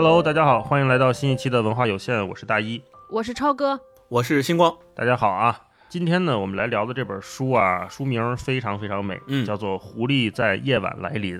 [0.00, 2.80] Hello，大家好，欢迎来到新一期的文化有限，我是大一，
[3.10, 5.60] 我是超哥，我是星光，大家好啊。
[5.88, 11.36] 今天呢，我们来聊的这本书啊，书名非常非常美，嗯叫做《狐狸在夜晚来临》。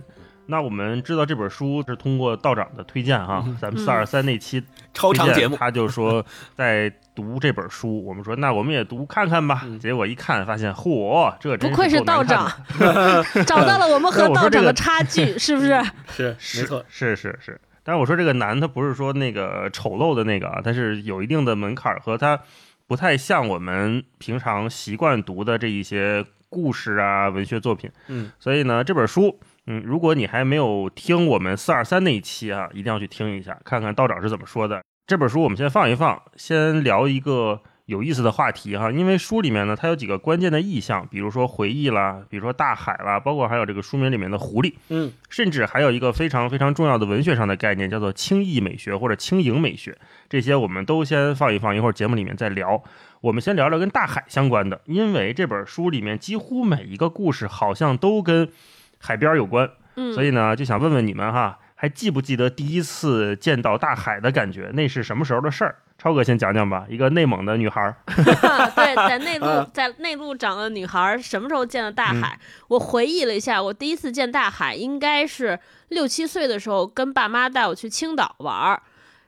[0.47, 4.61] 那我们知道这本书是通过道长的推荐哈，咱们四二三那期
[4.93, 9.63] 超长节目，他就说在读这本书，我们说那我们也读看看吧。
[9.67, 15.81] 嗯结果一看发现，嚯，这真不愧是道长的， 找到了我们和道长的差距，是不是？
[16.41, 17.61] 是没错，是是是。
[17.89, 22.39] 但是我说这个难，它不是说那个丑陋的那个啊，它是有一定的门槛儿和它
[22.87, 27.91] 不太像我们平常习惯读的这一些故事啊文学作品。
[28.09, 34.83] 嗯，所以呢，这本书，嗯，如果你还没有听我们四二三那一期啊，一定要去听一下，看看道长是怎么说的。
[35.07, 44.75] 这本书我们先放一放，先聊一个有意思的话题哈，因为书里面呢，它有几个关键的意象，比如说回忆啦，比如说大海啦，包括还有这个书名里面的狐狸。
[44.91, 49.97] 嗯，甚至还有一个非常非常重要的文学上的概念，叫做轻易美学或者轻盈美学。
[50.29, 52.83] 这些我们都先放一放，一会儿节目里面再聊。
[53.23, 58.51] 我们先聊聊跟大海相关的，因为这本书里面几乎每一个故事好像都跟
[58.99, 64.71] 海边有关，嗯，所以呢，就想问问你们哈，还记不记得第一次见到大海的感觉？
[64.75, 65.77] 那是什么时候的事儿？
[65.99, 66.87] 超哥先讲讲吧。
[66.89, 72.39] 一个内蒙的女孩儿， 对，在内陆啊，在内陆长的女孩儿什么时候见的大嗯海？
[72.69, 78.83] 我回忆了一下，我第一次见大海应该是六七岁的时候，跟爸妈带我去青岛玩儿，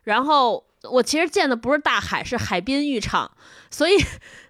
[0.04, 0.64] 然后。
[0.88, 3.30] 我其实见的不是大海，是海滨浴场，
[3.70, 3.96] 所以，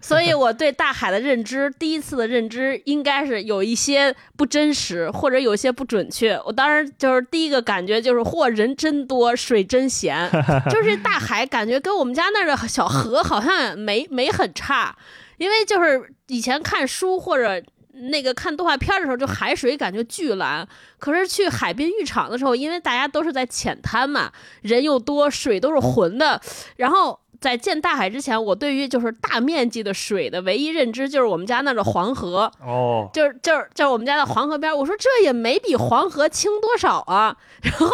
[0.01, 6.41] 所以我对大海的认知，第一次的认知应该是有一些不真实，或者有一些不准确。
[6.45, 10.31] 我当时就是第一个感觉就是，嚯，人真多，水真咸，
[10.71, 14.97] 就是大海感觉跟我们家那儿的小河好像没没很差，
[15.39, 17.61] 因为就是以前看书或者
[18.09, 20.67] 那个看动画片的时候，就海水感觉巨蓝。
[20.99, 26.41] 可是去海滨浴场的时候，因为大家都是在浅滩嘛，人又多，水都是浑的，
[26.77, 27.21] 然后。
[27.41, 37.89] 在见大海之前，我对于就是大面积的水的唯一认知就是我们家那儿的黄河， 哦，就是就是就是我们家的黄河边儿，我说这也没比黄河清多少啊，然后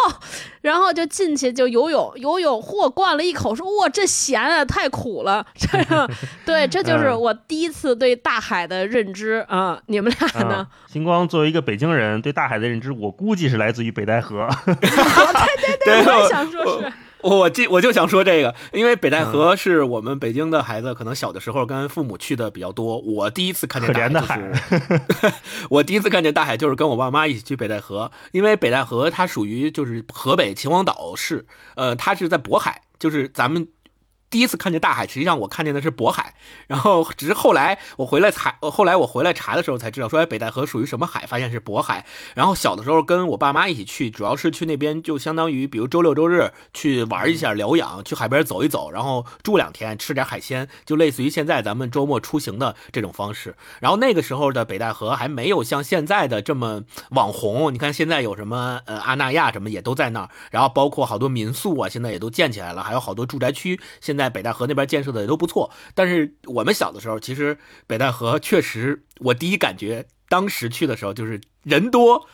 [0.63, 6.11] 然后就进去就游泳，游泳嚯灌了一口，说哇这咸啊太苦了， 这样
[6.45, 10.67] 对，这就是嗯我第一次对大海的认知啊、你们俩呢啊？
[10.89, 14.49] 星光作为一个北京人，对大海的认知，我估计是来自于北戴河。
[15.85, 16.93] 对我也想说是，
[17.27, 22.99] 我这我就想说这个，因为北戴河是我们北京的孩子，可能小的时候跟父母去的比较多。
[22.99, 25.33] 我第一次看见大海就是
[25.71, 33.69] 我第一次看见大海就是跟我爸妈一起去北戴河，因为北戴河它属于就是河北秦皇岛市，呃，它是在渤海，就是咱们。
[34.37, 36.35] 第一次看见大海，实际上我看见的是渤海，
[36.67, 42.05] 然后只是后来我回来查，后来我回来查的时候才知道，说哎北戴河属于什么海，发现是渤海。
[42.35, 53.57] 然后小的时候跟我爸妈一起去，主要是去那边就相当于比如周六周日去玩一下疗养，去海边走一走，然后住两天，吃点海鲜，就类似于现在咱们周末出行的这种方式。
[53.81, 56.83] 然后那个时候的北戴河还没有像现在的这么
[57.13, 65.71] 网红，你看现在有什么呃阿那亚什么也都在那儿，然后包括好多民宿啊，现在也都建起来了，还有好多住宅区，现在在北戴河那边建设的也都不错。
[65.95, 67.57] 但是我们小的时候，其实
[67.87, 72.27] 北戴河确实，我第一感觉，当时去的时候就是人多。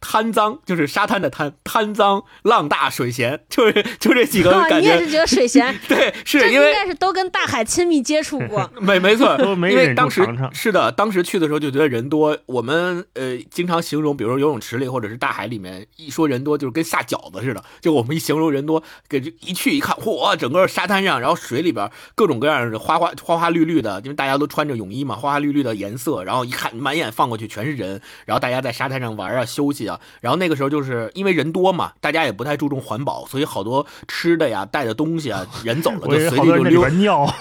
[0.00, 4.94] 滩脏就是沙滩的滩，贪脏浪大水咸， 就是就这几个啊，感觉。
[4.94, 8.70] 你也是觉得水咸， 对，是因为应该是都跟大海亲密接触过。
[8.80, 12.36] 没没错，都没忍住因为当时尝尝是的，当时去的时候就觉得人多。
[12.46, 17.62] 我们呃经常形容，比如说游泳池里或者是大海里面，一说人多就是跟下饺子似的。
[17.80, 36.88] 就我们一形容人多，给这一去一看，嚯，整个沙滩上，然后水里边各种各样的花花花花绿绿的，因为大家都穿着泳衣嘛，花花绿绿的颜色，然后一看满眼放过去全是人，然后大家在沙滩上玩啊休息啊，然后那个时候就是因为人多嘛，大家也不太注重环保，所以好多吃的呀、带的东西啊，人走了就随地就溜。
[36.98, 37.32] 尿，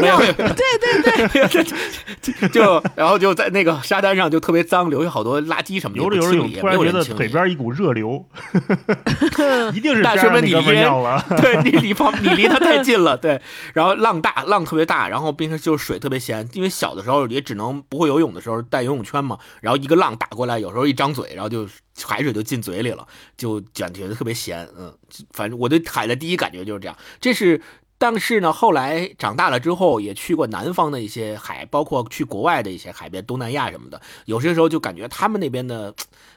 [0.00, 1.48] 没有，没有， 对对对，
[2.20, 7.16] 就就然后就在那个沙滩上就特别脏，留下好多垃圾什么的，游着游着突然觉得人清理。
[7.16, 8.24] 腿边一股热流，
[9.72, 11.24] 一定是但边上说明你离了。
[11.40, 13.40] 对你离旁你离他太近了，对。
[13.72, 21.66] 然后浪大，浪特别大，然后并且就是水特别咸，因为小的时候也只能不会游泳的时候带游泳圈嘛，然后一个浪打过来，有时候一张嘴，然后就
[22.02, 23.06] 海水都进嘴里了，
[23.36, 24.96] 就感觉特别咸，嗯，
[25.32, 27.60] 反正我对海的第一感觉就是这样，这是。
[27.98, 34.02] 但是呢，后来长大了之后，也去过南方的一些海，包括去国外的一些海边，东南亚什么的。
[34.24, 35.94] 有些时候就感觉他们那边的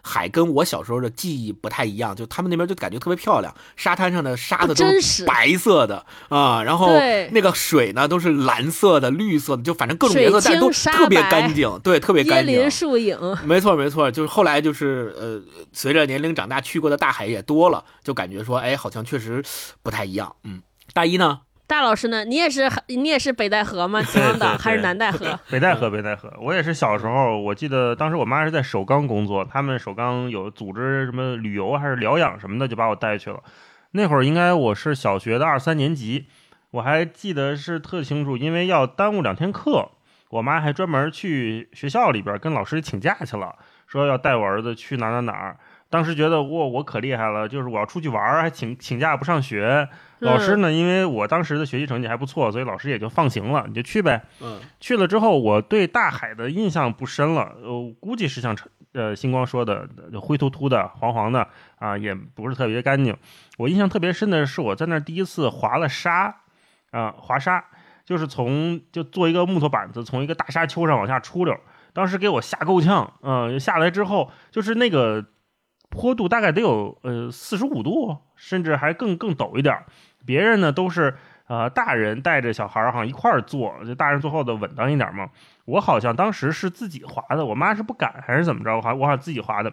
[0.08, 6.90] 海跟我小时候的记忆不太一样，就他们那边就感觉特别漂亮，沙滩上的沙子都是白色的啊，然后
[7.32, 12.70] 那个水呢都是蓝色的、绿色的，就反正各种颜色，水但都特别干净，对，特别干净林。
[12.70, 15.42] 树影，没错，没错，就是后来就是呃，
[15.74, 19.44] 随着年龄长大，去过的大海也多了，就感觉说，哎，好像确实
[19.82, 20.36] 不太一样。
[20.44, 20.62] 嗯，
[20.94, 21.40] 大一呢？
[21.68, 22.24] 大老师呢？
[22.24, 24.02] 你也是你也是北戴河吗？
[24.04, 25.40] 秦皇岛还是南戴河？
[25.50, 26.32] 北戴河，北戴河。
[26.40, 33.42] 我也是小时候，我记得当时我妈是在首钢工作，他们首钢有组织什么旅游还是疗养什么的，就把我带去了。
[33.92, 36.28] 那会儿应该我是小学的二三年级，
[36.70, 39.90] 我还记得是特清楚，因为要耽误两天课，
[40.30, 43.56] 我妈还专门去学校里边跟老师请假去了，
[43.88, 45.58] 说要带我儿子去哪哪哪儿。
[45.90, 49.88] 当时觉得哇，我可厉害了，就是我要出去玩儿，还请请假不上学。
[50.20, 54.24] 老师呢，因为我当时的学习成绩还不错，所以老师也就放行了，你就去呗。
[54.42, 58.58] 嗯去了之后，我对大海的印象不深了，呃，估计是像
[58.94, 61.48] 呃星光说的，呃灰秃秃的、黄黄的
[61.78, 63.16] 啊，也不是特别干净。
[63.58, 66.36] 我印象特别深的是我在那儿第一次滑了沙，
[66.92, 67.64] 啊，滑沙，
[68.06, 71.56] 就是从就做一个木头板子，从一个大沙丘上往下出溜，
[71.94, 75.24] 当时给我吓够呛，嗯、下来之后就是那个
[75.96, 79.86] 坡度大概得有呃四十五度，甚至还更更陡一点儿。
[80.26, 81.16] 别人呢都是
[81.48, 85.30] 呃大人带着小孩儿好像一块儿坐，就大人坐后的稳当一点嘛。
[85.66, 88.76] 我好像当时是自己滑的，我妈是不敢还是怎么着？
[88.76, 89.72] 我好我好像自己滑的，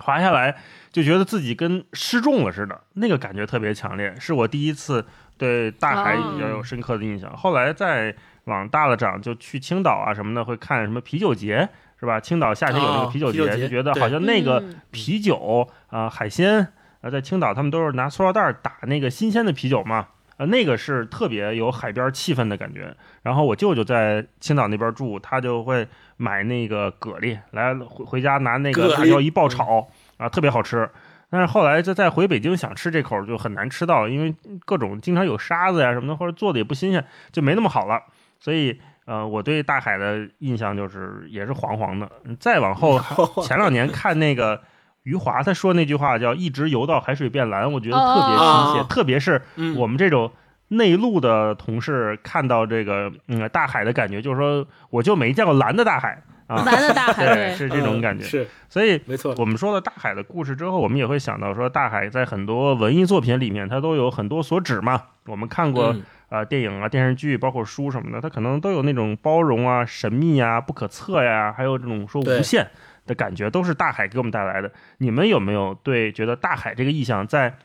[0.00, 0.56] 滑下来
[0.90, 5.04] 就觉得自己跟失重了似的，那个感觉特别强烈，是我第一次
[5.36, 7.36] 对大海比较有深刻的印象。
[7.36, 8.14] 后来再
[8.44, 11.68] 往大了长，就去青岛啊什么的，会看什么啤酒节。
[12.04, 12.20] 是吧？
[12.20, 16.68] 青岛夏天有那个哦啤酒节，啤酒节就觉得好像那个嗯啤酒啊、海鲜
[17.00, 22.94] 啊，在青岛他们都是拿塑料袋打那个新鲜的啤酒嘛，啊，那个是特别有海边气氛的感觉。
[23.22, 30.88] 然后我舅舅在青岛那边住，他就会买那个蛤蜊来回回家拿那个辣椒一爆炒啊，特别好吃。
[31.30, 34.32] 但是后来就再回北京想吃这口就很难吃到，因为
[34.64, 38.00] 各种经常有沙子呀什么的，或者做的也不新鲜，就没那么好了。
[38.38, 42.10] 所以呃，我对大海的印象就是也是黄黄的。
[42.40, 42.98] 再往后，
[43.42, 44.60] 前两年看那个
[45.02, 50.32] 余华他说那句话叫“一直游到海水变蓝”，我觉得特别亲切，哦特别是嗯，我们这种
[50.68, 58.24] 内陆的同事看到这个嗯大海的感觉，就是说我就没见过蓝的大海啊，蓝的大海， 对，是这种感觉。
[58.24, 59.32] 嗯是所以没错。
[59.38, 65.00] 我们说了大海的故事之后，我们也会想到说，大海在很多文艺作品里面，它都有很多所指嘛。
[65.26, 65.94] 我们看过
[66.34, 72.68] 嗯啊、电影啊、电视剧，包括书什么的，它可能都有那种包容啊、神秘啊、不可测呀，还有这种说无限
[73.06, 74.72] 的感觉，都是大海给我们带来的。
[74.98, 77.56] 你们有没有对觉得大海这个意象在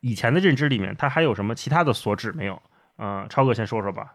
[0.00, 2.60] 以前的认知里面，它还有什么其他的所指没有？
[2.98, 4.14] 嗯、超哥先说说吧。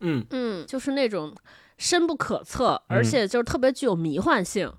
[0.00, 1.34] 嗯嗯，就是那种
[1.78, 4.72] 深不可测，嗯而且就是特别具有迷幻性。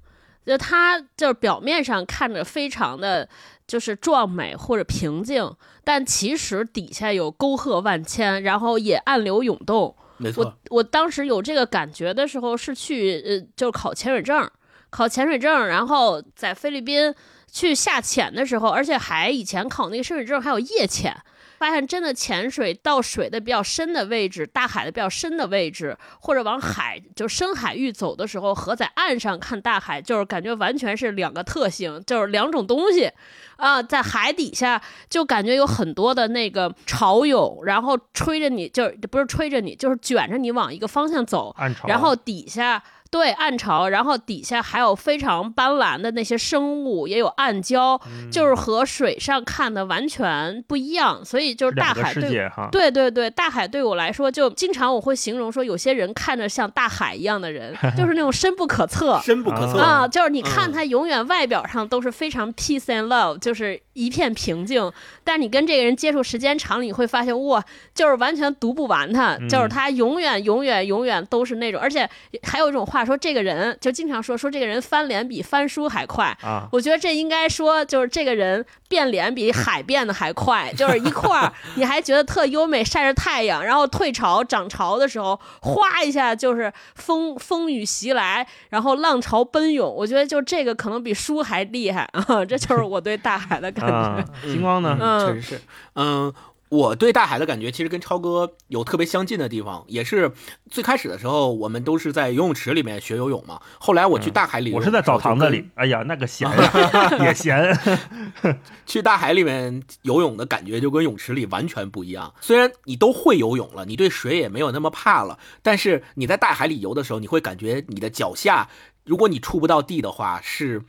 [0.45, 3.29] 就它就是表面上看着非常的
[3.67, 5.51] 就是壮美或者平静，
[5.83, 9.79] 但其实底下有沟壑万千，然后也暗流涌动。
[9.79, 10.53] 我没错。
[10.69, 14.49] 我当时有这个感觉的时候，是去呃，就是考潜水证，
[14.89, 17.13] 考潜水证，然后在菲律宾
[17.51, 21.15] 去下潜的时候，而且还以前考那个深水证还有夜潜。
[21.63, 33.09] 发现真的潜水到水的比较深的位置，大海的比较深的位置，或者往海就深海域走的时候，和在岸上看大海，就是感觉完全是两个特性，就是两种东西
[33.55, 33.81] 啊。
[33.81, 41.55] 在海底下就感觉有很多的那个潮涌，然后吹着你，就是不是吹着你，就是卷着你往一个方向走，
[41.87, 42.83] 然后底下
[43.13, 51.23] 对暗潮，然后底下还有非常斑斓的那些生物，也有暗礁，嗯就是和水上看的完全不一样。
[51.23, 52.69] 所以就是大海对世界哈。
[52.71, 59.21] 对对对，大海对我来说，就经常我会形容说，有些人看着像大海一样的人，就是那种深不可测。
[59.23, 64.91] 深不可测啊，就是你看嗯他永远外表上都是非常 peace and love，就是一片平静，
[65.23, 72.09] 但你跟这个人接触时间长了，你会发现哇，就是完全读不完他，嗯就是他永远永远永远都是那种，而且
[72.41, 89.93] 还有一种话说，这个人就经常说说这个人翻脸比翻书还快，啊，我觉得这应该说，就是这个人变脸比海变的还快， 就是一块儿，你还觉得特优美，晒着太阳，然后退潮涨潮的时候，哗一下就是风风雨袭来，然后浪潮奔涌。
[89.93, 92.43] 我觉得就这个可能比书还厉害啊！
[92.45, 93.93] 这就是我对大海的感觉。
[93.93, 94.97] 啊，星光呢？
[94.99, 95.61] 嗯确实是，
[95.95, 96.33] 嗯。
[96.73, 100.31] 我对大海的感觉其实跟超哥有特别相近的地方，也是
[100.71, 103.61] 最开始的时候我们都是在游泳池里面学游泳嘛。
[103.77, 105.69] 后来我去大海里、嗯，我是在澡堂子里。
[105.75, 107.77] 哎呀，那个咸呀 也咸。
[108.87, 112.33] 去大海里面游泳的感觉就跟泳池里完全不一样。
[112.41, 118.67] 虽然你都会游泳了，你对水也没有那么怕了，但是你在大海里游的时候，你会感觉你的脚下，
[119.05, 120.81] 如果你触不到地的话，是。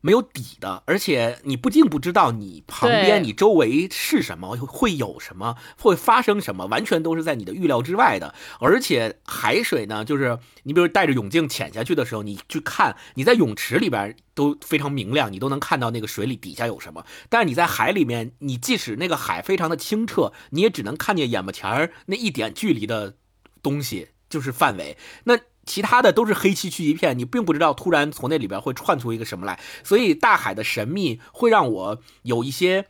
[0.00, 8.34] 没有底的，而且你不仅不知道你旁边、你周围是什么，会有什么，会发生什么，完全都是在你的预料之外的。
[8.60, 17.04] 而且海水呢，就是你比如带着泳镜潜下去的时候，你去看，你在泳池里边都非常明亮，你都能看到那个水里底下有什么。
[17.28, 23.16] 但是你在海里面，你即使那个海非常的清澈，你也只能看见眼巴前那一点距离的
[23.62, 24.96] 东西，就是范围。
[25.24, 25.38] 那
[25.68, 32.86] 其他的都是黑漆漆一片，你并不知道突然从那里边会窜出一个什么来，所以大海的神秘会让我有一些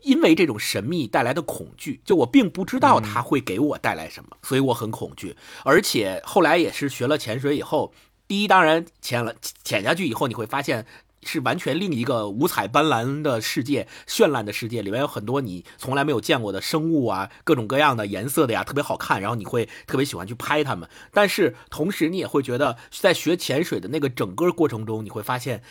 [0.00, 5.36] 因为这种神秘带来的恐惧，就我并不知道它会给我带来什么，所以我很恐惧。
[5.62, 7.92] 而且后来也是学了潜水以后，
[8.26, 10.86] 第一当然潜了潜下去以后，你会发现。
[11.24, 19.20] 是完全另一个五彩斑斓的世界，绚烂的世界里面有很多你从来没有见过的生物啊，各种各样的颜色的呀，特别好看。
[19.20, 25.62] 然后你会特别喜欢去拍它们，但是同时你也会觉得，在学潜水的那个整个过程中，你会发现。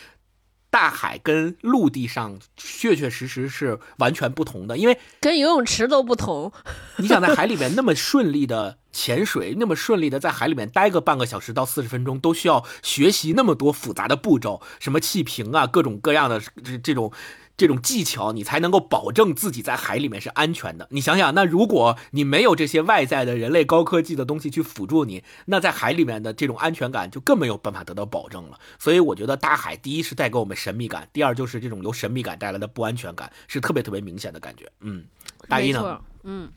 [0.70, 6.52] 大海跟陆地上确确实实是完全不同的，因为跟游泳池都不同。
[6.98, 17.12] 你想在海里面那么顺利的潜水，那么顺利的在海里面待个半个小时到四十分钟，都需要学习那么多复杂的步骤，什么气瓶啊，各种各样的这这种。
[17.56, 20.88] 这种技巧，你才能够保证自己在海里面是安全的。
[20.90, 28.60] 你想想，那如果你没有这些外在的人类高科技的东西去辅助你，那在海里面的这种安全感就更没有办法得到保证了。
[28.80, 34.68] 所以，我觉得大海第一是带给我们神秘感，第二就是这种由神秘感带来的不安全感是特别特别明显的感觉。
[34.80, 35.06] 嗯，
[35.48, 36.02] 大一呢？
[36.24, 36.52] 嗯，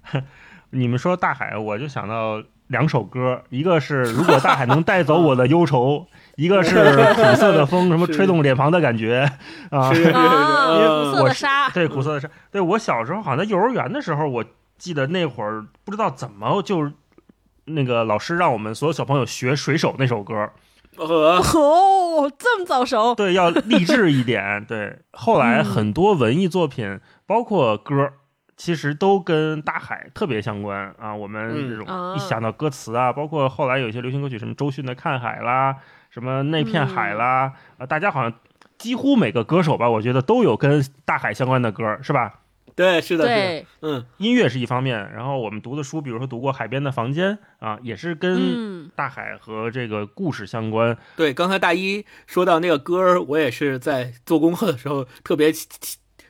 [0.76, 6.06] 你们说大海，我就想到两首歌，一个是如果大海能带走我的忧愁。
[6.37, 6.75] 一个是
[7.14, 9.26] 苦涩的风，什么吹动脸庞的感觉
[9.71, 9.90] 啊？
[9.95, 11.71] 是是是，苦涩的沙。
[11.71, 12.28] 对，苦涩的沙。
[12.50, 14.45] 对我小时候，好像在幼儿园的时候，我
[14.76, 16.92] 记得那会儿不知道怎么就
[17.64, 20.50] 那个老师让我们所有小朋友学水手那首歌。
[20.99, 23.14] 哦，这么早熟？
[23.14, 24.62] 对，要励志一点。
[24.66, 28.12] 对，后来很多文艺作品，包括歌，
[28.57, 31.15] 其实都跟大海特别相关啊。
[31.15, 31.87] 我们这种
[32.17, 35.77] 一想到歌词啊，包括后来有一些流行歌曲，什么周迅的《看海》啦。
[36.09, 38.33] 什么那片海啦，啊，大家好像
[38.79, 42.41] 几乎每个歌手吧，我觉得都有跟大海相关的歌，是吧？
[42.75, 50.97] 对，是的，对，嗯，音乐是一方面，然后我们读的书，比如说读过《海边的房间》啊，也是跟大海和这个故事相关。
[51.17, 55.53] 对，刚才大一说到那个歌，我也是在做功课的时候特别。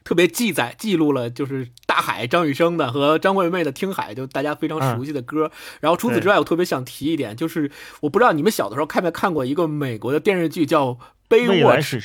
[0.06, 5.50] 特别记载记录了，就是大海张雨生的和张惠妹的《听海》，就大家非常熟悉的歌。
[5.80, 7.68] 然后除此之外，我特别想提一点，就是
[8.02, 10.90] 我不知道你们小的时候看没看过一个美国的电视剧叫
[11.28, 12.00] 《Baywatch》。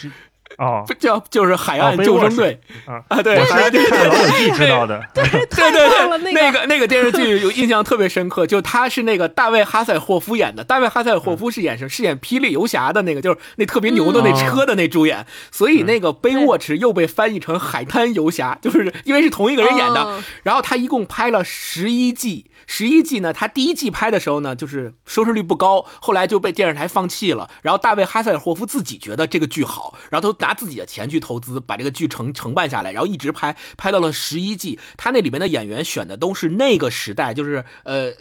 [0.57, 20.21] 哦， 叫就是海岸救生队啊啊，对，海岸救生队知道的， 对对对，那个那个电视剧有印象特别深刻，就他是那个大卫哈塞尔霍夫演的，大卫哈塞尔霍夫是演是是演霹雳游侠的那个，就是那特别牛的那车的那主演，所以那个《贝沃池》又被翻译成《海滩游侠》，就是因为是同一个人演的。
[20.43, 27.49] 然后他一共拍了十一季，十一季呢，他第一季拍的时候呢，就是收视率不高，后来就被电视台放弃了。
[27.61, 30.40] 然后大卫哈塞尔霍夫自己觉得这个剧好，然后都。
[30.41, 34.77] 拿自己的钱去投资，把这个剧承承办下来，然后一直拍，拍到了十一季。
[34.97, 38.11] 他那里面的演员选的都是那个时代，就是呃。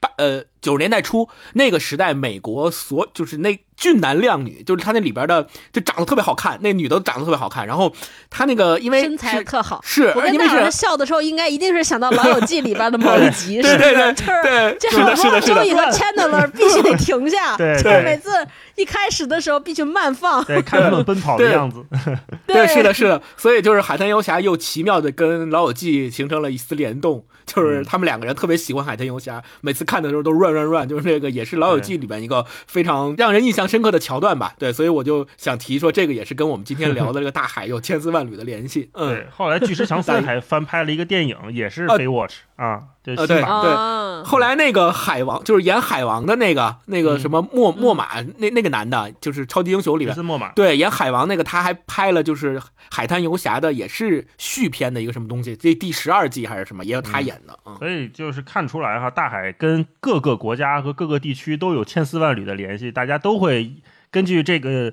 [0.00, 7.66] 八呃九十年代初那个时代，美国所就是那俊男靓女，就是他那里边的就长得特别好看，那女的长得特别好看。
[7.66, 7.92] 然后
[8.28, 14.12] 他那个因为身材特好，是我跟大人笑的时候，应该一定是想到《老友记》里边的某一集，是对对
[14.42, 15.54] 对，就是是的是的是的。
[15.54, 18.30] 周易和 Chandler 必须得停下， 对对，每次
[18.74, 21.84] 一开始的时候必须慢放，对， 看他们奔跑的样子。
[22.46, 23.22] 对，是的，是的。
[23.36, 27.24] 所以就是《海滩游侠》又奇妙的跟《老友记》形成了一丝联动。
[27.46, 34.54] 就是他们两个人特别喜欢海滩游侠，每次看的时候都乱乱乱，就是那个也是《老友记》里边一个非常让人印象深刻的桥段吧。
[34.58, 38.90] 对，所以我就想提说，这个也是跟我们今天聊的这个大海有千丝万缕的联系。
[38.94, 39.26] 嗯，对。
[39.30, 42.82] 后来巨石强森 还翻拍了一个电影，也是《Baywatch》啊。
[43.16, 50.14] 对对，后来那个海王就是演海王的那个那个什么莫莫马那那个男的，就是超级英雄里边
[50.54, 52.60] 对演海王那个，他还拍了就是
[52.90, 57.58] 海滩游侠的，也是续篇的一个什么东西，这第十二季还是什么，也有他演的。
[57.78, 63.74] 所以就是看出来哈，大海跟各个国家和各个地区都有千丝万缕的联系，大家都会
[64.10, 64.92] 根据这个。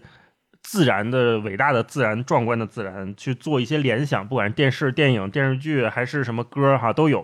[0.67, 7.23] 自然的伟大的自然、壮观的自然去做一些联想，不管是电视、电影、电视剧还是什么歌哈都有。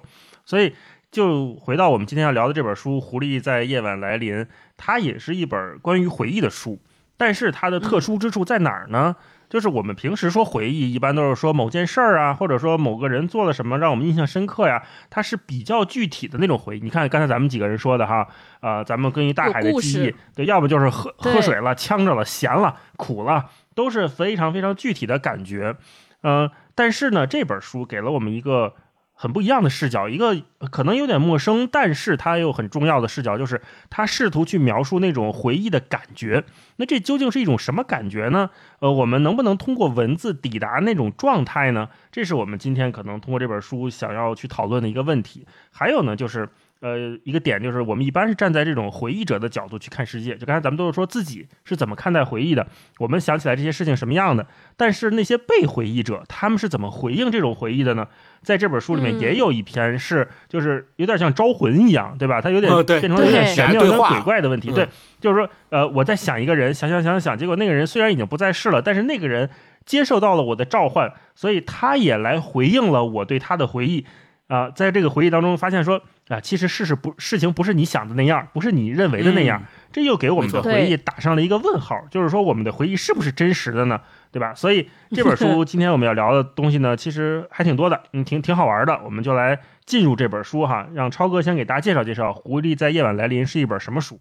[0.52, 0.76] 所以
[1.12, 4.36] 就回到我们今天要聊的这本书《狐狸在夜晚来临》，
[4.76, 6.78] 它也是一本关于回忆的书，
[7.16, 9.16] 但是它的特殊之处在哪儿呢？
[9.48, 16.82] 就是我们平时说回忆，一般都是说某件事儿啊，或者说某个人做了什么让我们印象深刻呀，它是比较具体的那种回忆。
[16.82, 18.28] 你看刚才咱们几个人说的哈，
[18.60, 25.78] 呃，咱们跟于大海的记忆，对，要么就是喝喝水了、呛着了、咸了、苦了，都是非常非常具体的感觉。
[26.20, 28.74] 呃，但是呢，这本书给了我们一个
[29.22, 30.36] 很不一样的视角，一个
[30.72, 36.44] 可能有点陌生，但是它又很重要的视角，就是他试图去描述那种回忆的感觉。
[36.78, 38.50] 那这究竟是一种什么感觉呢？
[38.80, 41.88] 呃，我们能不能通过文字抵达那种状态呢？
[42.12, 45.46] 这是我们今天可能通过这本书想要去讨论的一个问题。
[45.70, 46.50] 还有呢，就是。
[46.82, 50.36] 呃，一个点就是我们一般是站在这种回忆者的角度去看世界。
[50.36, 52.66] 就刚才咱们都是说自己是怎么看待回忆的，
[52.98, 58.08] 我们想起来这些事情什么样的，但是那些被回忆者他们是怎么回应这种回忆的呢？
[58.42, 62.42] 在这本书里面嗯也有一篇是，就是有点像招魂一样，对吧？
[62.42, 64.72] 它有点变成了有点玄妙、有点鬼怪的问题。
[64.72, 64.88] 嗯对，
[65.20, 69.48] 就是说，呃，我在想一个人，想想想想，结果那个人虽然已经不在世了，但是那个人
[69.86, 74.08] 接受到了我的召唤，所以他也来回应了我对他的回忆。
[74.48, 84.00] 啊、在这个回忆当中发现说啊、其实事实不事情不是你想的那样，不是你认为的那样，这又给我们的回忆打上了一个问号，就是说我们的回忆是不是真实的呢？
[84.32, 84.54] 对吧？
[84.56, 89.02] 所以这本书 今天我们要聊的东西呢，其实还挺多的，嗯，挺挺好玩的。
[89.04, 94.20] 我们就来进入这本书哈，让超哥先给大家介绍介绍《狐狸在夜晚来临》是一本什么书。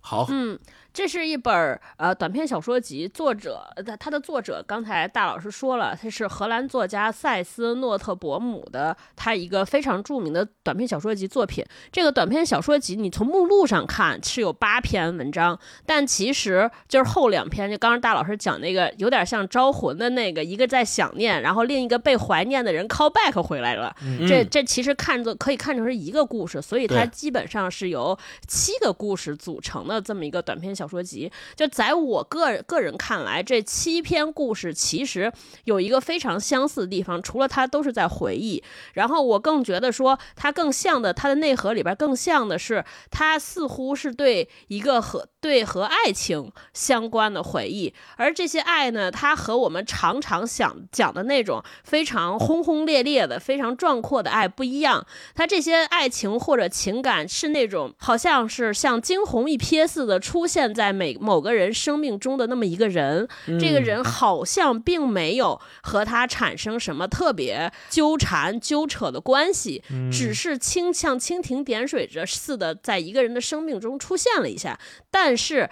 [0.00, 0.58] 好，嗯，
[0.94, 11.64] 这是一本儿呃短篇小说集，作者呃它它的作者刚才大老师说了，他是荷兰作家塞斯诺特伯姆的，他一个非常著名的短篇小说集作品。
[11.90, 23.92] 这个短篇小说集，你从目录上看是有八篇文章，但其实就是后两篇，就刚刚大老师讲那个有点像招魂的那个，一个在想念，然后另一个被怀念的人 call back 回来了。
[24.28, 31.32] 这嗯这其实看作可以看成是一个故事，所以它基本上是由七个故事组成的这么一个短篇小小说集。
[31.56, 35.32] 就在我个个人看来，这七篇故事其实
[35.64, 38.62] 有一个非常相似的地方，除了它都是在回忆，
[38.92, 55.06] 然后我更觉得说它更像的，它的内核里边更像的是，它似乎是对一个和对和爱情相关的回忆，而这些爱呢，它和我们常常想讲的那种非常轰轰烈烈的、非常壮阔的爱不一样。
[55.34, 63.28] 它这些爱情或者情感是那种好像是像惊鸿一瞥似的出现在每某个人生命中的那么一个人，
[63.60, 74.78] 这个人好像并没有和他产生什么特别纠缠纠扯的关系，只是轻像蜻蜓点水着似的，在一个人的生命中出现了一下，
[75.10, 75.70] 但是。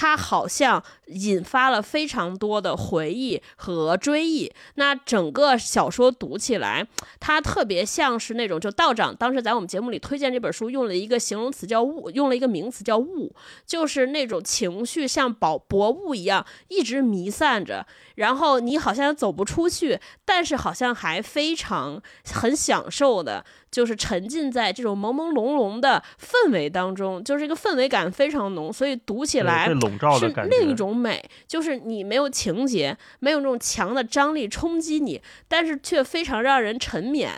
[0.00, 4.50] 他好像引发了非常多的回忆和追忆。
[4.76, 6.86] 那整个小说读起来，
[7.20, 13.34] 它特别像是那种，就道长当时在我们节目里推荐这本书，用了一个形容词叫雾，用了一个名词叫雾，
[13.66, 22.00] 就是那种情绪像薄薄雾一样一直弥散着，然后你好像走不出去，但是好像还非常
[22.32, 37.28] 很享受的，就是沉浸在这种朦朦胧胧的氛围当中，就是这个氛围感非常浓，所以读起来是，另一种美，就是你没有情节，没有那种强的张力冲击你，但是却非常让人沉湎，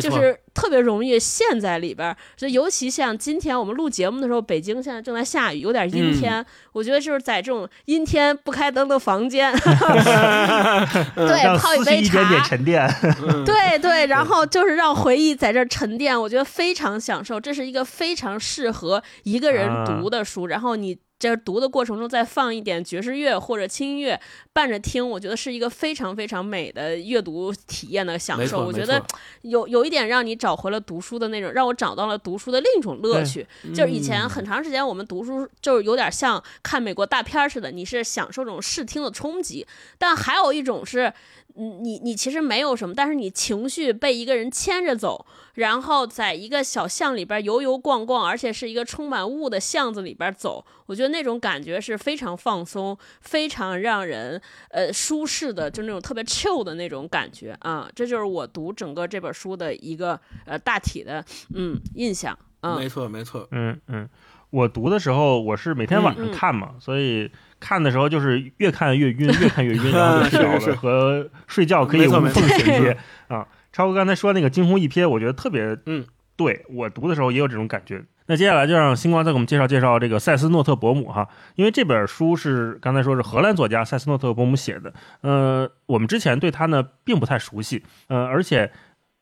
[0.00, 2.16] 就是特别容易陷在里边儿。
[2.36, 9.52] 所以尤其像今天我们录节目的时候，北京现在正在下雨，有点阴天，我觉得就是在这种阴天不开灯的房间，
[11.14, 12.88] 对，让泡一杯思绪一点点茶，沉淀。
[13.44, 17.40] 对对，然后就是让回忆在这儿沉淀，我觉得非常享受。
[17.40, 20.98] 这是一个非常适合一个人啊读的书，然后你。
[21.30, 24.20] 这读的过程中，再放一点爵士乐或者轻音乐
[24.52, 28.64] 伴着听，我觉得是一个非常非常美的阅读体验的享受。
[28.64, 29.00] 我觉得
[29.42, 33.46] 有有一点让你找回了读书的那种，让我找到了读书的另一种乐趣。
[33.74, 39.66] 就是以前很长时间我们读书就是有点像看美国大片儿似的，你是享受这种视听的冲击，
[39.98, 41.12] 但还有一种是，
[41.54, 62.38] 嗯你你其实没有什么，但是你情绪被一个人牵着走，然后在一个小巷里边游游逛逛，而且是一个充满雾的巷子里边走，我觉得那种感觉是非常放松，非常让人呃舒适的，就那种特别 chill 的那种感觉啊，这就是我读整个这本书的一个呃大体的嗯印象。
[62.62, 62.76] 嗯。
[62.78, 64.08] 没错，没错，嗯嗯，
[64.50, 66.30] 我读的时候我是每天晚上嗯。
[66.30, 72.96] 嗯看嘛，所以看的时候就是越看越晕，越看越晕， 然后就睡着是是了，和睡觉可以无缝衔接
[73.28, 73.46] 啊。
[73.72, 76.04] 超哥刚才说那个惊鸿一瞥，我觉得特别嗯，
[76.36, 78.04] 对我读的时候也有这种感觉。
[78.26, 88.70] 那接下来就让星光再给我们介绍介绍这个塞斯诺特伯姆哈，因为这本书是刚才说是荷兰作家塞斯诺特伯姆写的，呃，我们之前对他呢并不太熟悉，呃，而且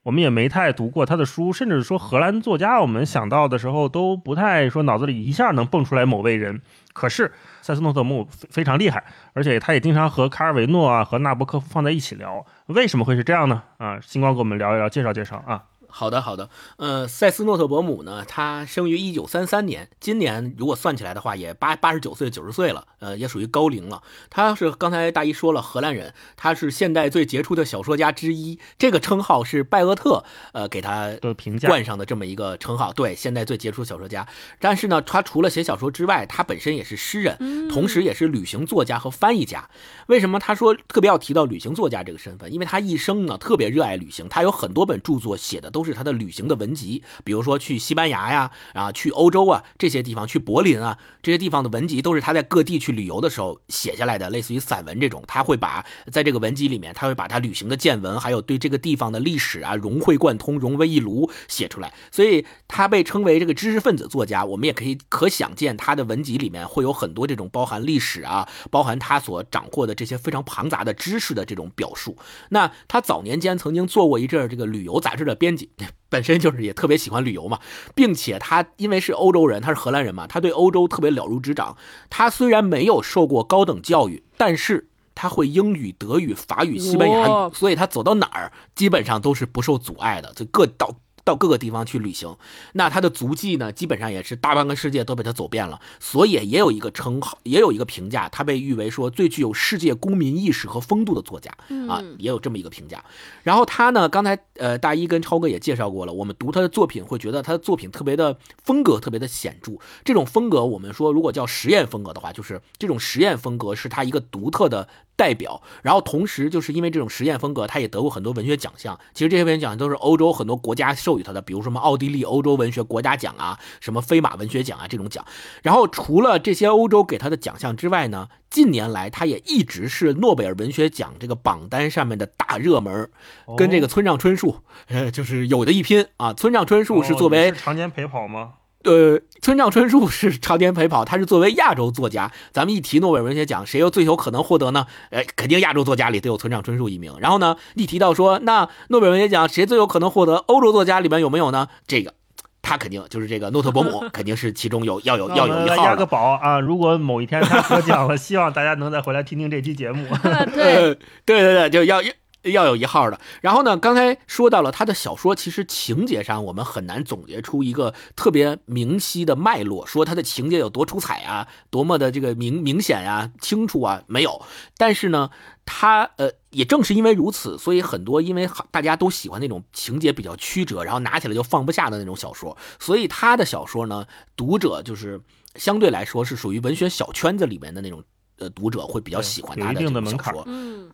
[0.03, 6.63] 我们也没太读过他的书，甚至说荷兰作家，我们想到的时候都不太说脑子里一下能蹦出来某位人。
[6.93, 13.63] 可是塞斯诺特姆非常厉害，而且他也经常和卡尔维诺啊和纳博科夫放在一起聊，为什么会是这样呢？
[13.77, 15.65] 啊，星光给我们聊一聊，介绍介绍啊。
[15.91, 16.49] 好的，好的。
[16.77, 24.03] 呃，塞斯诺特伯姆呢，他生于一九三三年，今年如果算起来的话，也八八十九岁、九十岁了，呃，也属于高龄了。
[24.31, 32.93] 他是刚才大一说了，荷兰人，他是现代最杰出的小说家之一，这个称号是拜厄特呃给他的评价冠上的这么一个称号。
[32.93, 34.27] 对，现代最杰出小说家。
[34.61, 39.69] 但是呢，他除了写小说之外，他本身也是诗人，同时也是旅行作家和翻译家。
[40.07, 42.53] 为什么他说特别要提到旅行作家这个身份？
[42.53, 45.80] 因为他一生呢特别热爱旅行，他有很多本著作写的都。
[45.81, 55.25] 都是他的旅行的文集，比如说去西班牙呀，啊，去欧洲啊这些地方，去柏林啊这些地方的文集，都是他在各地去旅游的时候写下来的，类似于散文这种。
[55.27, 61.95] 他会把在这个文集里面，他会把他旅行的见闻，还有对这个地方的历史啊融会贯通、融为一炉写出来。
[62.11, 64.45] 所以他被称为这个知识分子作家。
[64.45, 72.19] 我们也可以可想见，他的文集里面会有很多这种包含历史啊，包含他所掌握的这些非常庞杂的知识的这种表述。
[72.51, 75.70] 那他早年间曾经做过一阵这个旅游杂志的编辑。
[76.09, 77.59] 本身就是也特别喜欢旅游嘛，
[77.95, 81.77] 并且他因为是欧洲人，他是荷兰人嘛，他对欧洲特别了如指掌。
[82.09, 90.97] 他虽然没有受过高等教育，但是他会英语、德语、法语、西班牙语，所以他走到哪儿基本上都是不受阻碍的，就各到。
[91.25, 92.37] 到各个地方去旅行，
[92.73, 101.51] 那他的足迹呢，基本上也是大半个世界都被他走遍了，所以也有一个称号，也有一个评价，他被誉为说最具有世界公民意识和风度的作家
[101.89, 103.05] 啊，也有这么一个评价。
[103.43, 109.73] 然后他呢，刚才呃大一跟超哥也介绍过了，我们读他的作品会觉得他的作品特别的风格特别的显著。
[110.05, 114.89] 这种风格我们说如果叫实验风格的话，就是这种实验风格是他一个独特的。
[115.17, 118.99] 代表，然后同时就是因为这种实验风格，他也得过很多文学奖项。
[119.13, 125.25] 其实这些文学奖都是欧洲很多国家授予他的，比如什么奥地利欧洲文学国家奖啊，什么飞马文学奖啊这种奖。
[125.63, 133.11] 然后除了这些欧洲给他的奖项之外呢，近年来他也一直是诺贝尔文学奖这个榜单上面的大热门，
[133.57, 134.57] 跟这个村上春树，
[134.89, 136.33] 呃，就是有的一拼啊。
[136.33, 138.55] 村上春树是作为常年陪跑吗？
[138.85, 142.33] 呃，村上春树是常年陪跑，他是作为亚洲作家。
[142.51, 144.87] 咱们一提诺贝尔文学奖，谁又最有可能获得呢？
[145.11, 147.15] 哎，肯定亚洲作家里都有村上春树一名。
[147.21, 150.37] 然后呢，一提到说，那诺贝尔文学奖谁最有可能获得？
[150.37, 151.69] 欧洲作家里面有没有呢？
[151.87, 152.15] 这个，
[152.63, 155.85] 他肯定就是这个诺特伯姆， 肯定是其中有要有要有一号。
[155.85, 156.59] 压个宝啊！
[156.59, 160.07] 如果某一天他得奖了， 希望大家能再回来听听这期节目。
[160.55, 162.01] 对对对对，就要
[162.45, 162.71] 要。
[162.71, 163.77] 有一号的，然后呢？
[163.77, 174.41] 刚才说到了他的小说，其实情节上我们很难总结出一个特别明晰的脉络，说他的情节有多出彩啊，多么的这个明明显啊、清楚啊，没有。
[174.77, 175.31] 但是呢，
[175.65, 185.21] 他呃，也正是因为如此，所以很多因为大家都喜欢那种情节比较曲折，然后拿起来就放不下的那种小说，所以他的小说呢，读者就是
[185.57, 188.05] 相对来说是属于文学小圈子里面的那种
[188.39, 189.91] 呃读者会比较喜欢他的小
[190.33, 190.45] 说。
[190.47, 190.91] 嗯。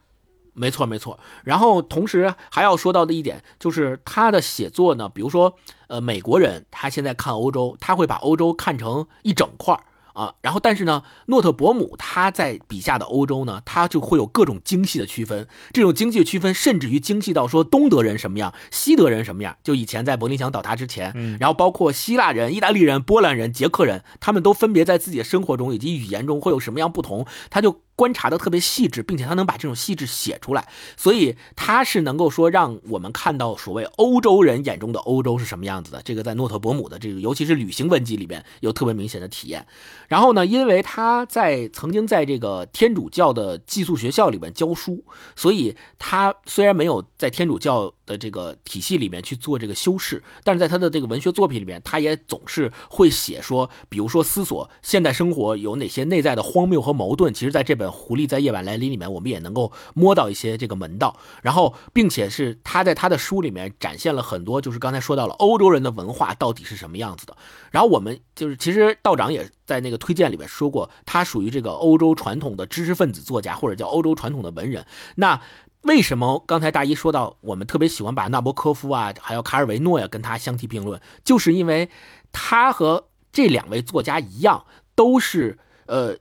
[0.57, 1.19] 没错，没错。
[1.45, 5.57] 然后同时还要说到的一点就是他的写作呢，比如说，
[5.89, 9.81] 呃，美国人他现在看欧洲，他会把欧洲看成一整块儿。
[10.17, 19.59] 啊，然后但是呢，诺特伯姆他在笔下的欧洲呢，他就会有各种精细的区分，这种精细的区分甚至于精细到说东德人什么样，西德人什么样。
[19.63, 36.03] 就以前在柏林墙倒塌之前，然后包括希腊人、意大利人、波兰人、捷克人，他们都分别在自己的生活中以及语言中会有什么样不同，他就观察的特别细致，并且他能把这种细致写出来，所以他是能够说让我们看到所谓欧洲人眼中的欧洲是什么样子的。
[36.05, 39.67] 这个在诺特伯姆的这个尤其是旅行文集里面有特别明显的体验。
[40.09, 45.03] 然后呢，因为他在曾经在这个天主教的寄宿学校里面教书，
[45.35, 57.33] 所以他虽然没有在天主教的这个体系里面去做这个修饰，但是在他的这个文学作品里面，他也总是会写说，比如说思索现代生活有哪些内在的荒谬和矛盾。
[57.33, 61.17] 其实，在这本《狐狸在夜晚来临》里面，我们也能够摸到一些这个门道。
[61.43, 67.37] 然后，并且是他在他的书里面展现了很多，就是刚才说到了欧洲人的文化到底是什么样子的。
[67.71, 74.87] 然后我们就是，其实道长也在那个推荐里面说过，他属于这个欧洲传统的知识分子作家，或者叫欧洲传统的文人。
[75.17, 75.41] 那
[75.83, 81.89] 为什么刚才大一说到我们特别喜欢把纳博科夫啊，还有卡尔维诺呀跟他相提并论，就是因为
[82.33, 84.65] 他和这两位作家一样，
[84.97, 86.17] 都是呃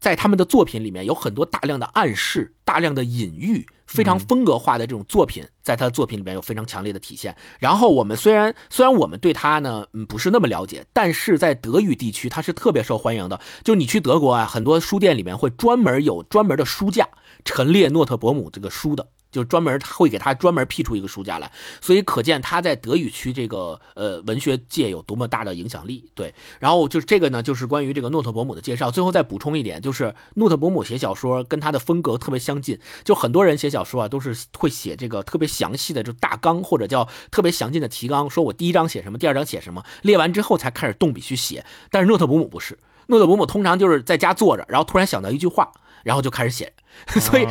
[0.00, 7.36] 在他们的作品里面有很多大量的暗示、大量的隐喻，非常风格化的这种作品，在他的作品里面有非常强烈的体现。
[7.58, 13.38] 然后我们虽然虽然我们对他呢嗯不是那么了解，但是在德语地区他是特别受欢迎的。
[13.62, 17.06] 就你去德国啊，很多书店里面会专门有专门的书架
[17.44, 19.08] 陈列诺特伯姆这个书的。
[19.30, 26.10] 就专门会给他专门辟出一个书架来，所以可见他在德语区这个呃文学界有多么大的影响力。
[26.14, 28.90] 对，然后就是这个呢，就是关于这个诺特伯姆的介绍。
[28.90, 32.78] 最后再补充一点，就是诺特伯姆写小说跟他的风格特别相近。
[33.04, 41.64] 就很多人写小说啊，都是会写这个特别详细的就大纲或者叫特别详尽的提纲，说我第一章写什么，第二章写什么，列完之后才开始动笔去写。
[41.90, 45.70] 但是诺特伯姆不是，诺特伯姆通常就是在家坐着，然后突然想到一句话，
[46.02, 46.72] 然后就开始写。
[47.20, 47.46] 所以。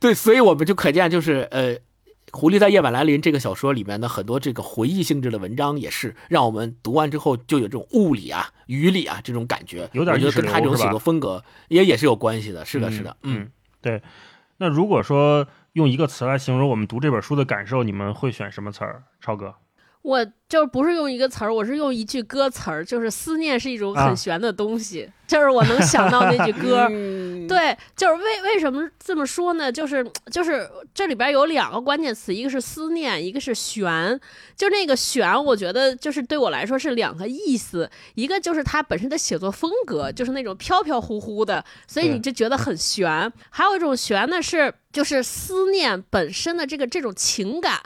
[0.00, 1.76] 对，所以我们就可见，就是呃，
[2.32, 12.64] 《狐狸在夜晚来临》这个小说里面的很多这个回忆性质的文章，也是让我们读完之后就有这种物理啊、语理啊这种感觉，有点我觉得跟他这种写作风格也也是有关系的。
[12.64, 14.02] 是的，是的，嗯，对。
[14.58, 19.04] 那如果说用一个词来形容我们读这本书的感受，你们会选什么词儿？
[19.20, 19.54] 超哥。
[20.02, 26.88] 我就不是用一个词儿，我是用一句歌词儿，就是思念是一种很玄的东西，就是我能想到那句歌。
[27.48, 29.70] 对，就是为为什么这么说呢？
[29.70, 34.18] 就是就是这里边有两个关键词，一个是思念，一个是玄。
[34.56, 43.30] 就那个玄，我觉得就是对我来说是两个意思，一个就是它本身的写作风格，就是那种飘飘忽忽的，所以你就觉得很玄。
[43.50, 47.80] 还有一种玄呢，是就是思念本身的这个这种情感。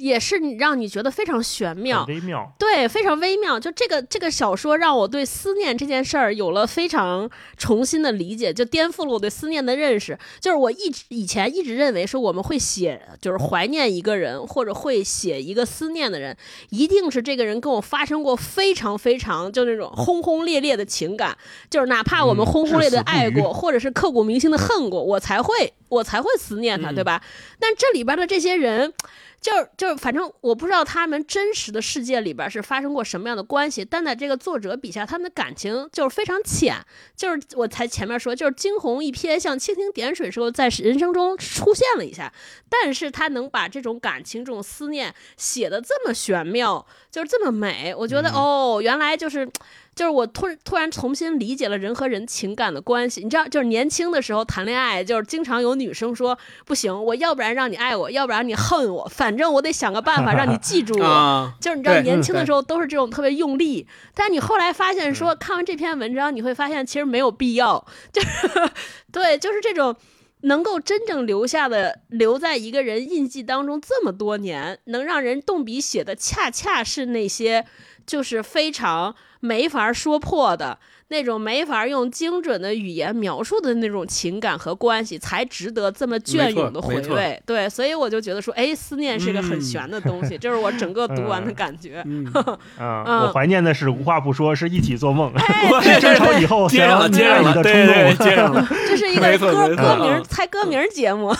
[0.00, 3.60] 也是你让你觉得非常玄妙，微妙，对，非常微妙。
[3.60, 10.18] 就这个这个小说让我对思念这件事儿有了非常重新的理解，就颠覆了我对思念的认识。
[10.40, 16.36] 就是我一直以前一直认为说我们会写，就是怀念一个人或者会写一个思念的人，
[16.70, 21.36] 一定是这个人跟我发生过非常非常就那种轰轰烈烈的情感，
[21.68, 27.22] 就是哪怕我们轰轰烈烈的爱过，或者是刻骨铭心的恨过，我才会我才会思念他，对吧？
[27.58, 28.94] 但这里边的这些人。
[29.40, 36.76] 就是就是，反正我不知道他们真实的世界里边是发生过什么样的关系，但在这个作者笔下，他们的感情就是非常浅。
[37.16, 42.32] 就是我才前面说，就是惊鸿一瞥，像蜻蜓点水时候在人生中出现了一下，
[42.68, 47.94] 但是他能把这种感情、这种思念写的这么玄妙，就是这么美。
[47.96, 49.48] 我觉得哦，原来就是。
[49.94, 61.52] 就是我突突然重新理解了人和人情感的关系，你知道，就是年轻的时候谈恋爱，就是经常有女生说不行，我要不然让你爱我，要不然你恨我，反正我得想个办法让你记住我。
[61.60, 67.84] 就是你知道，年轻的时候都是这种特别用力，但你后来发现说，看完这篇文章，你会发现其实没有必要。
[68.12, 68.70] 就是
[69.12, 69.94] 对，就是这种
[70.42, 77.66] 能够真正留下的，留在一个人印记当中这么多年，能让人动笔写的，恰恰是那些
[78.06, 79.16] 就是非常。
[79.42, 80.78] 没法说破的
[81.10, 87.42] 那种，没法用精准的语言描述的那种情感和关系，才值得这么隽永的回味。
[87.44, 92.04] 对，所以我就觉得说，哎，思念是个很玄的东西， 这是我整个读完的感觉。
[92.78, 95.32] 啊，我怀念的是无话不说，是一起做梦。
[95.82, 98.64] 是争吵以后接上了，接上了，对对，接上了。
[98.86, 101.34] 这是一个歌歌名猜歌名节目。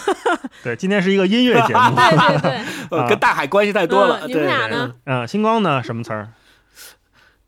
[0.65, 1.81] 对，今天是一个音乐节目。
[1.95, 4.23] 对对对，跟大海关系太多了。
[4.27, 4.93] 你们俩呢？
[5.05, 5.81] 嗯，星光呢？
[5.81, 6.29] 什么词儿？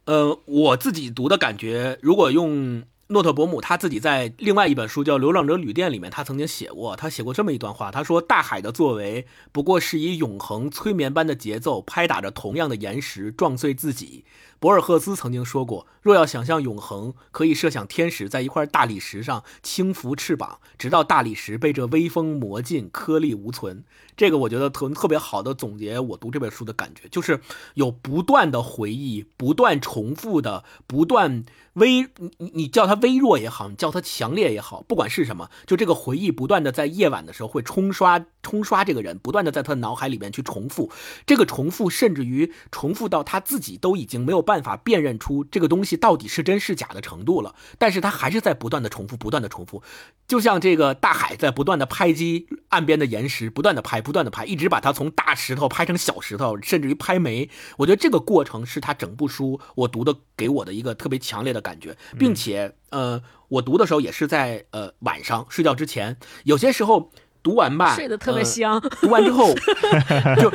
[0.05, 14.25] 呃，我自己读的感觉，如果用诺特伯姆他自己在另外一本书叫《流浪者旅店》里面，他曾经写过，他写过这么一段话，他说：“大海的作为不过是以永恒催眠般的节奏拍打着同样的岩石，撞碎自己。”
[14.63, 23.83] 博尔赫斯曾经说过：“若要想象永恒，可以设想天使在一块大理石上轻拂翅膀，直到大理石被这微风磨尽，颗粒无存。”
[24.17, 27.41] 这个我觉得特特别好的总结我读这本书的感觉，就是
[27.75, 32.03] 有不断的回忆，不断重复的，不断微
[32.39, 40.91] 你你叫它微弱也好，你叫它强烈也好，不管是什么，就这个回忆不断的在夜晚的时候会冲刷冲刷这个人，不断的在他脑海里面去重复，
[41.27, 44.63] 这个重复甚至于重复到他自己都已经没有办。
[44.63, 49.83] 法辨认出这个东西到底是真是假的程度了，但是他还是在不断的重复，不断的重复，
[50.29, 57.51] 就像这个大海在不断的拍击岸边的岩石，不断的拍，不断的拍，一直把它从大石头拍成小石头，甚至于拍没。
[57.79, 67.11] 我觉得这个过程是他整部书我读的给我的一个特别强烈的感觉，并且呃，我读的时候也是在呃晚上睡觉之前，有些时候
[67.43, 69.53] 读完吧，睡得特别香，读完之后
[70.41, 70.53] 就。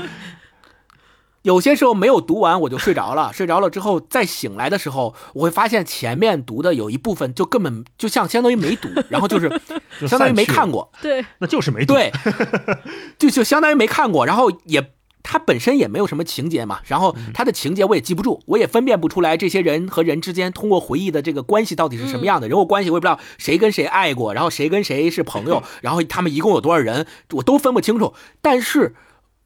[1.43, 9.49] 有些时候没有读完我就睡着了，睡着了之后再醒来的时候，我会发现前面读的有一部分就根本就像相当于没读， 然后就是
[10.05, 12.11] 相当于没看过，对，那就是没读，对，
[13.17, 14.91] 就就相当于没看过，然后也。
[15.29, 28.13] 它本身也没有什么情节嘛，然后它的情节我也记不住，我也分辨不出来这些人和人之间通过回忆的这个关系到底是什么样的，人物关系我也不知道谁跟谁爱过，然后谁跟谁是朋友， 然后他们一共有多少人，我都分不清楚。
[28.41, 28.95] 但是。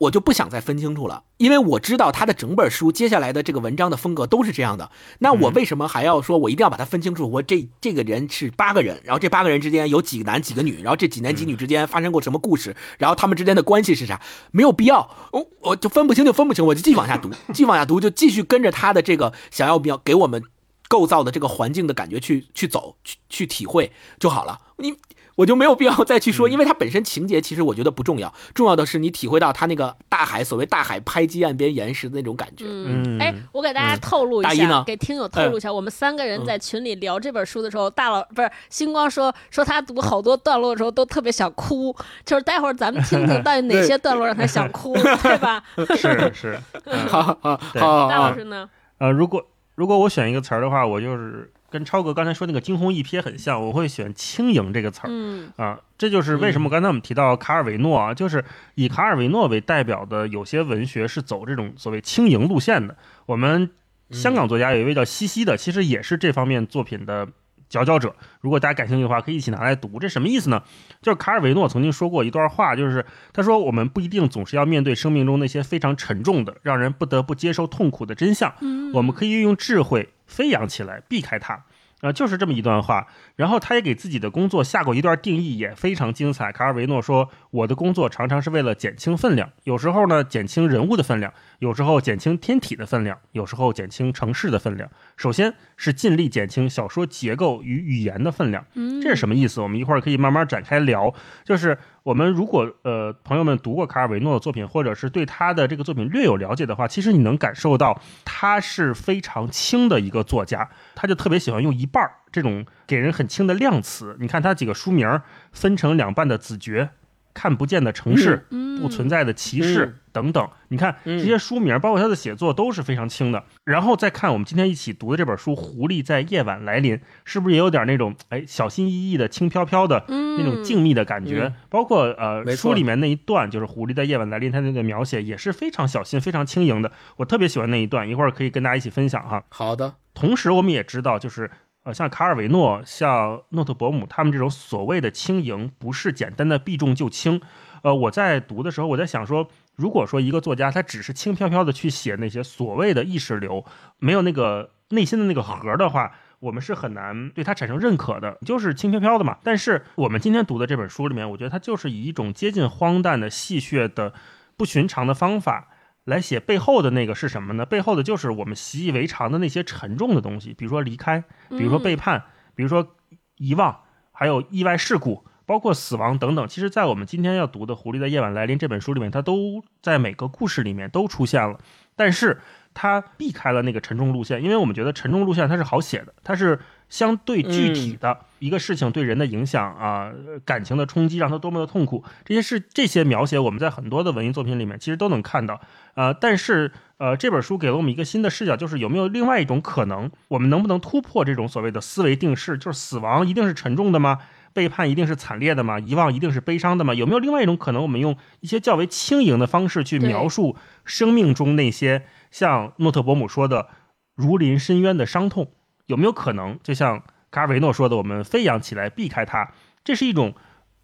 [0.02, 4.90] 我就不想再分清楚了，因为我知道他的整本书接下来的这个文章的风格都是这样的。
[5.20, 7.30] 那我为什么还要说我一定要把它分清楚？
[7.30, 14.20] 我这这个人是八个人，然后这八个人之间有几个男几个女，然后这几男几女之间发生过什么故事，然后他们之间的关系是啥？
[14.50, 20.42] 没有必要，我我就分不清就分不清，我就继续往下读，继续往下读，就继续跟着他的这个想要表给我们
[20.88, 24.58] 构造的这个环境的感觉去去走，去去体会就好了。
[24.78, 24.96] 你。
[25.42, 32.66] 我就没有必要再去说，因为它本身情节其实我觉得不重要，重要的是你体会到它那个大海，所谓大海拍击岸边岩石的那种感觉。
[32.68, 45.64] 嗯，哎，我给大家透露一下，给听友透露一下，我们三个人在群里聊这本书的时候，大佬不是星光说说他读好多段落的时候都特别想哭，就是待会儿咱们听听到底哪些段落让他想哭， 对吧？
[45.98, 46.60] 是是，
[47.08, 48.70] 好 好好，大老师呢？
[49.00, 51.52] 呃，如果如果我选一个词儿的话，我就是。
[51.72, 55.08] 跟超哥刚才说那个惊鸿一瞥很像，我会选轻盈这个词儿。
[55.10, 58.44] 嗯啊，这就是为什么刚才我们提到卡尔维诺啊，就是
[58.76, 62.96] 以卡尔维诺为代表的有些文学是走这种所谓轻盈路线的。
[63.26, 63.72] 我们
[64.12, 67.28] 香港作家有一位叫西西的，其实也是这方面作品的。
[67.72, 69.98] 佼佼者，如果大家感兴趣的话，可以一起拿来读。
[69.98, 70.62] 这什么意思呢？
[71.02, 78.54] 就是卡尔维诺曾经说过一段话，就是他说我们不一定总是要面对生命中那些非常沉重的、让人不得不接受痛苦的真相。
[78.60, 81.66] 嗯我们可以运用智慧飞扬起来，避开它。
[82.02, 83.06] 啊，就是这么一段话。
[83.36, 86.52] 然后他也给自己的工作下过一段定义，也非常精彩。
[86.52, 94.90] 卡尔维诺说：“我的工作常常是为了减轻分量，有时候呢减轻人物的分量，有时候减轻天体的分量，有时候减轻城市的分量。
[95.16, 98.66] 首先是尽力减轻小说结构与语言的分量。
[99.00, 99.62] 这是什么意思？
[99.62, 101.14] 我们一会儿可以慢慢展开聊。
[101.46, 114.18] 就是。”我们如果呃朋友们读过卡尔维诺的作品，或者是对他的这个作品略有了解的话，其实你能感受到他是非常轻的一个作家，他就特别喜欢用一半儿这种给人很轻的量词。
[114.20, 116.90] 你看他几个书名分成两半的子爵。
[117.34, 118.46] 看不见的城市，
[118.82, 123.44] 不存在的骑士等等，你看这些书名，包括他的写作都是非常轻的。
[123.64, 131.54] 然后再看我们今天一起读的这本书《狐狸在夜晚来临》，是不是也有点那种哎小心翼翼的、轻飘飘的那种静谧的感觉？
[131.70, 136.92] 包括呃书里面那一段，就是狐狸在夜晚来临，它那个描写也是非常小心、非常轻盈的。
[137.18, 139.44] 我特别喜欢那一段，一会儿可以跟大家一起分享哈。
[139.50, 139.96] 好的。
[140.14, 141.50] 同时我们也知道，就是。
[141.84, 147.42] 呃，像卡尔维诺、像诺特伯姆，他们这种所谓的轻盈，不是简单的避重就轻。
[147.82, 153.66] 呃，我在读的时候，我在想说，如果说一个作家他只是轻飘飘的去写那些所谓的意识流，
[153.98, 159.40] 没有那个内心的那个核的话，我们是很难对他产生认可的，就是轻飘飘的嘛。
[159.44, 164.14] 但是我们今天读的这本书里面，我觉得他就是以一种接近荒诞的、戏谑的、
[164.56, 165.70] 不寻常的方法。
[166.04, 167.66] 来写背后的那个是什么呢？
[167.66, 172.24] 背后的就是我们习以为常的那些沉重的东西，比如说离开，比如说背叛，
[172.56, 172.96] 比如说
[173.38, 176.48] 遗忘，还有意外事故，包括死亡等等。
[176.48, 181.60] 其实，在我们今天要读的《狐狸的夜晚来临》这本书里面，它都在每个故事里面都出现了。
[181.96, 182.42] 但是，
[182.74, 186.60] 它避开了那个沉重路线，因为我们觉得沉重路线它是好写的，它是。
[186.92, 190.12] 相对具体的一个事情对人的影响啊，
[190.44, 195.62] 感情的冲击让他多么的痛苦，这些是这些描写我们在很多的文艺作品里面其实都能看到
[195.94, 196.12] 呃。
[196.12, 202.58] 但是呃，这本书给了我们一个新的视角，就是有没有另外一种可能，我们能不能突破这种所谓的思维定式？
[202.58, 204.18] 就是死亡一定是沉重的吗？
[204.54, 205.80] 背叛一定是惨烈的吗？
[205.80, 206.94] 遗忘一定是悲伤的吗？
[206.96, 213.68] 有没有另外一种可能，我们用一些较为轻盈的方式去描述生命中那些像诺特伯姆说的
[214.16, 215.52] 如临深渊的伤痛？
[215.86, 219.52] 有没有可能，就像卡尔维诺说的，我们飞扬起来，避开它，
[219.84, 220.36] 这是一种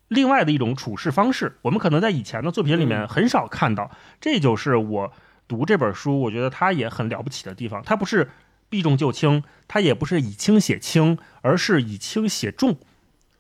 [0.08, 1.58] 另外的一种处事方式。
[1.62, 3.92] 我们可能在以前的作品里面很少看到。
[4.22, 5.12] 这就是我
[5.48, 7.84] 读这本书，我觉得它也很了不起的地方。
[7.86, 8.30] 它不是
[8.70, 12.78] 避重就轻，它也不是以轻写轻，而是以轻写重，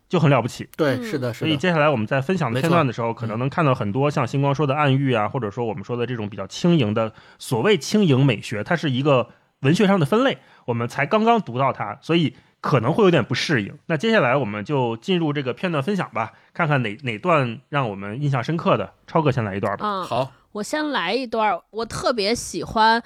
[0.09, 0.67] 就很了不起。
[0.75, 1.45] 对，是的，是的。
[1.45, 9.29] 所以接下来我们在分享片段的时候，可能能看到很多像星光说的暗喻啊，或者说我们说的这种比较轻盈的所谓轻盈美学，它是一个
[9.61, 10.37] 文学上的分类。
[10.65, 13.77] 我们才刚刚读到它，所以可能会有点不适应。
[13.85, 18.93] 那接下来我们就进入这个片段分享吧，看看哪哪段让我们印象深刻的。
[19.05, 19.85] 超哥先来一段吧。
[19.85, 21.59] 嗯，好，我先来一段。
[21.69, 23.01] 我特别喜欢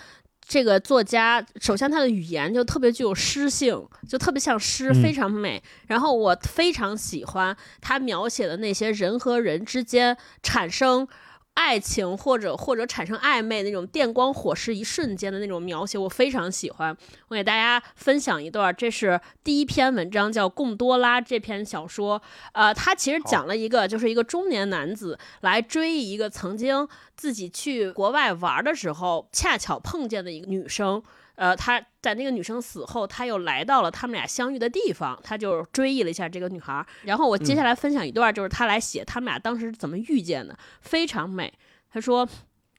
[0.47, 5.61] 这个作家，首先他的语言就特别具有诗性，就特别像诗，非常美。
[5.87, 11.07] 然后我非常喜欢他描写的那些人和人之间产生。
[11.53, 16.95] 爱情或者或者产生暧昧那种电光火石一瞬间的那种描写，我非常喜欢。
[17.27, 22.21] 我给大家分享一段，这是第一篇文章，叫《贡多拉》这篇小说。
[22.53, 31.03] 呃，它其实讲了一个，就是一个中年男子来追一个曾经自己去国外玩的时候恰巧碰见的一个女生。
[31.41, 36.85] 呃，他在那个女生死后，他又来到了他们俩相遇的地方，他就追忆了一下这个女孩。
[37.01, 41.51] 然后我接下来分享一段，就是他来写他们俩当时怎么遇见的，非常美。
[41.91, 42.29] 他说，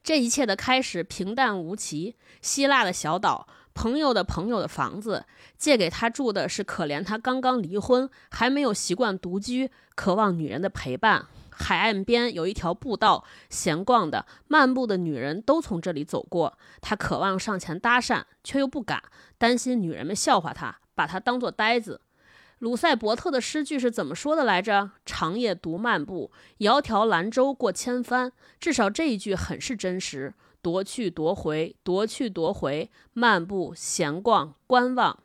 [0.01, 5.25] 这一切的开始平淡无奇，希腊的小岛，朋友的朋友的房子，
[5.57, 11.25] 借给他住的是可怜他刚刚离婚，还没有习惯独居，渴望女人的陪伴。
[11.55, 16.57] 海岸边有一条步道，闲逛的、漫步的女人都从这里走过。
[16.81, 19.01] 他渴望上前搭讪，却又不敢，
[19.37, 22.01] 担心女人们笑话他，把他当作呆子。
[22.59, 24.91] 鲁塞伯特的诗句是怎么说的来着？
[25.05, 28.31] 长夜独漫步，窈窕兰舟过千帆。
[28.59, 30.33] 至少这一句很是真实。
[30.61, 35.22] 夺去夺回，夺去夺回，漫步闲逛观望。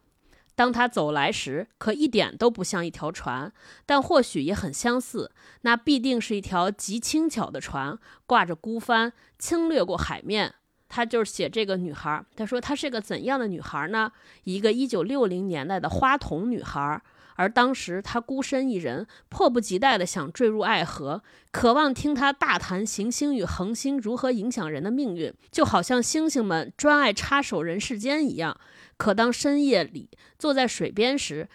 [0.59, 3.53] 当他走来时，可一点都不像一条船，
[3.87, 5.31] 但或许也很相似。
[5.61, 7.97] 那必定是一条极轻巧的船，
[8.27, 10.53] 挂着孤帆，轻掠过海面。
[10.89, 12.25] 他就是写这个女孩。
[12.35, 14.11] 他说她是个怎样的女孩呢？
[14.43, 17.01] 一个一九六零年代的花童女孩。
[17.37, 28.59] 而当时他孤身一人，迫不及待地想坠入爱河，渴望听他大谈行星与恒星如何影响人的命运，就好像星星们专爱插手人世间一样。
[28.99, 31.49] 可当深夜里坐在水边时，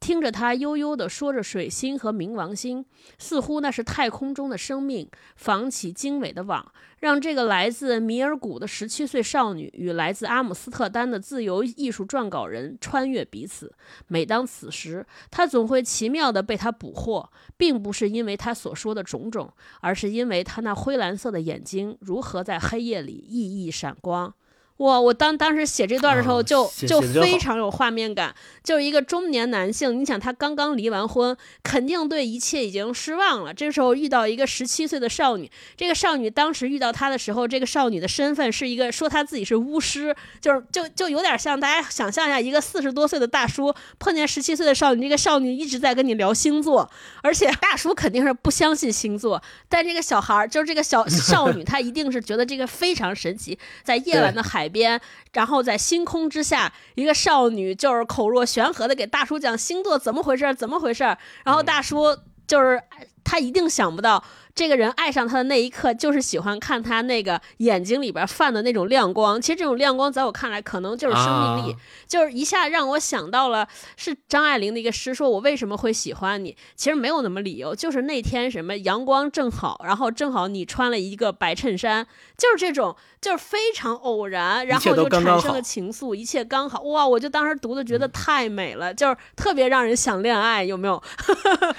[0.00, 2.84] 听着他悠悠地说着水星和冥王星，
[3.18, 13.74] 似乎那是太空中的生命纺起精美的网，让这个来自米尔谷的十七岁少女与来自阿姆斯特丹的自由艺术撰稿人穿越彼此。
[14.06, 24.32] 每当此时，他总会奇妙地被他捕获，并不是因为他所说的种种，而是因为他那灰蓝色的眼睛如何在黑夜里熠熠闪光。
[24.78, 25.00] 哇！
[25.00, 28.34] 我当当时写这段的时候，就就非常有画面感。
[28.62, 33.52] 就是一个中年男性，你想他刚刚离完婚，肯定对一切已经失望了。
[33.52, 46.88] 这个时候遇到一个十七岁的少女，这个少女当时遇到他的时候，这个少女的身份是一个说她自己是巫师，就是就就有点像大家想象一下，一个四十多岁的大叔碰见十七岁的少女，这个少女一直在跟你聊星座，
[47.22, 54.67] 而且 大叔肯定是不相信星座，但这个小孩儿就是这个小 少女，她一定是觉得这个非常神奇，在夜晚的海。
[54.68, 55.00] 边，
[55.32, 61.04] 然后在星空之下，一个少女就是口若悬河的给大叔讲星座怎么回事，怎么回事。
[61.44, 62.16] 然后大叔
[62.46, 62.82] 就是
[63.24, 64.22] 他一定想不到。
[64.58, 69.40] 这个人爱上他的那一刻，就是喜欢看他那个眼睛里边泛的那种亮光。
[69.40, 71.76] 其实这种亮光，在我看来，可能就是生命力，
[72.08, 76.56] 就是一下让我想到了是张爱玲的一个诗，说我为什么会喜欢你？
[76.74, 82.04] 其实没有那么理由，就是那天什么阳光正好，然后正好你穿了一个白衬衫，
[82.36, 86.80] 就是这种，就是非常偶然，然后就产生了情愫，一切刚好。
[86.82, 87.06] 哇！
[87.06, 91.00] 我就当时读的觉得太美了，就是特别让人想恋爱，有没有？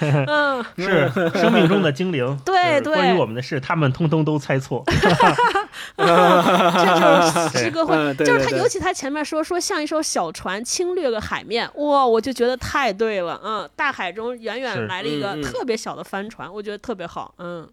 [0.26, 2.34] 嗯，是生命中的精灵。
[2.42, 2.69] 对。
[2.78, 4.84] 对，关于我们的事，他们通通都猜错。
[5.96, 13.40] 这就是诗歌会，就是他，尤其他前面说说像一艘小船侵略个海面，哇，我就觉得太对了。
[13.42, 17.34] 嗯，大海中远远来了一个特别小的帆船，我觉得特别好。
[17.38, 17.66] 嗯，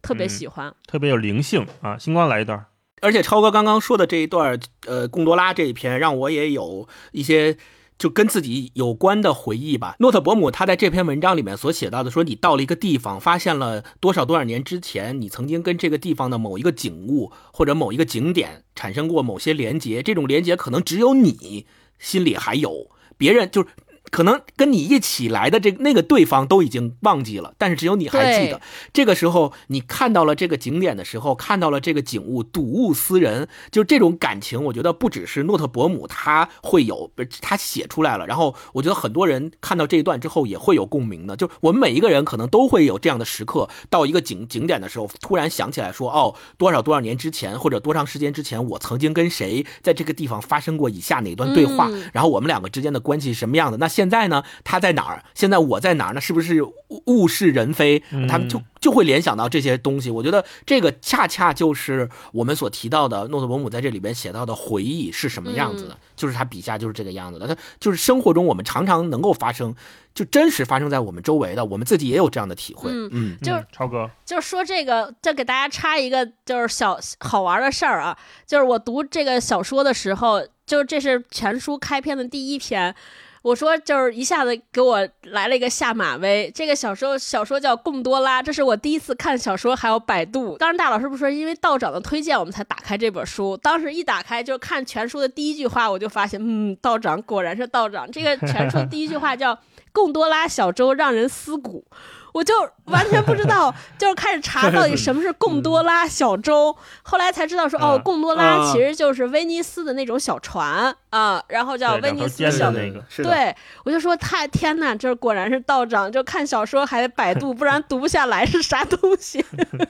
[0.00, 1.98] 特别喜欢，特别有灵性啊！
[1.98, 2.64] 星光来一段，
[3.00, 7.56] 而且超哥刚刚说的这一段，呃，贡多拉这一篇，让我也有一些。
[8.00, 9.94] 就跟自己有关的回忆吧。
[9.98, 21.66] 诺特伯姆他在这篇文章里面所写到的，说你到了一个地方，发现了多少多少年之前你曾经跟这个地方的某一个景物或者某一个景点产生过某些连接，这种连接可能只有你
[21.98, 23.68] 心里还有，别人就是。
[24.10, 28.60] 可能跟你一起来的这那个对方都已经忘记了，但是只有你还记得。
[28.92, 38.26] 这个时候，你看到了这个景点的时候，看到了这个景物，睹物思人，就这种感情，我觉得不只是诺特伯姆他会有，他写出来了。
[38.26, 41.36] 然后，我觉得很多人看到这一段之后也会有共鸣的。
[41.36, 53.78] 就我们每一个人可能都会有这样的时刻，到一个景景点的时候，突然想起来说，哦，多少多少年之前，或者多长时间之前，我曾经跟谁在这个地方发生过以下哪段对话，然后我们两个之间的关系是什么样的？
[53.78, 54.42] 那现在呢？
[54.64, 55.22] 他在哪儿？
[55.34, 56.20] 现在我在哪儿呢？
[56.22, 56.62] 是不是
[57.04, 58.02] 物是人非？
[58.26, 60.10] 他们就就会联想到这些东西。
[60.10, 67.46] 我觉得这个恰恰就是我们所提到的诺特伯姆在这里边写到的回忆是什么样子的，就是他笔下就是这个样子的。
[67.46, 69.74] 他就是生活中我们常常能够发生，
[70.14, 72.90] 就真实发生在我们周围的，我们自己也有这样的体会。
[72.90, 82.94] 嗯，就是超哥，就是说这个，再给大家插一个就是小好玩的事儿啊，就是我读这个小说的时候，就这是全书开篇的第一篇。
[83.42, 86.50] 我说就是一下子给我来了一个下马威。
[86.54, 90.58] 这个小说小说叫《贡多拉》，这是我第一次看小说，还有百度。
[90.58, 98.10] 当时大老师不说因为道长的推荐我们才打开这本书，当时一打开就看全书的第一句话，我就发现，嗯，道长果然是道长。
[98.10, 99.58] 这个全书第一句话叫
[99.90, 101.84] “贡多拉小舟让人思古”。
[102.32, 102.54] 我就
[102.84, 113.02] 完全不知道， 就是开始查到底什么是贡多拉小舟，后来才知道说哦，贡多拉其实就是威尼斯的那种小船啊，然后叫威尼斯小那个。
[113.16, 113.54] 对，
[113.84, 119.44] 我就说太天呐，这果然是道长，就看小说还得百度，不然读不下来是啥东西。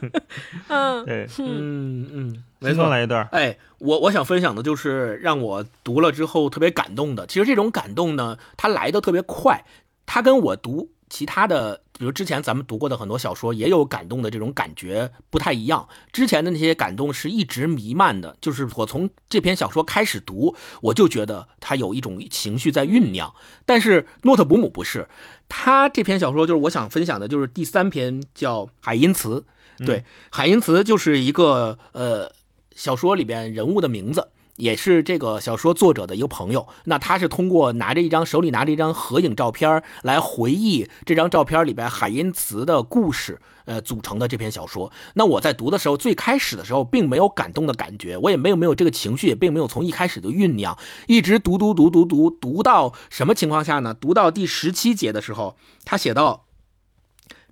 [0.69, 3.29] 嗯，对，嗯嗯，没错，来一段。
[3.33, 7.27] 哎，我我想分享的就是让我读了之后特别感动的。
[7.27, 9.65] 其实这种感动呢，它来的特别快，
[10.07, 10.91] 它跟我读。
[11.13, 15.87] 其他的，比如之前咱们读过的很多小说，也有感动的这种感觉不太一样。
[16.11, 23.35] 之前的那些感动是一直弥漫的，就是我从这篇小说开始读，我就觉得它有一种情绪在酝酿。
[23.67, 25.11] 但是诺特伯姆不是，
[25.47, 29.45] 他这篇小说就是我想分享的，就是第三篇叫《海因茨》。
[29.85, 32.33] 对，海因茨就是一个呃
[32.75, 34.29] 小说里边人物的名字。
[34.61, 44.93] 也是这个小说作者的一个朋友，那他是通过拿着一张手里拿着一张合影照片来回忆这张照片里边海因茨的故事，呃，组成的这篇小说。
[45.15, 53.95] 那我在读的时候，最开始的时候并没有感动的感觉，我也没有没有这个情绪，也并没有从一开始就酝酿，一直读读读读读读到什么情况下呢？
[53.95, 55.57] 读到第十七节的时候，
[55.87, 56.45] 他写到，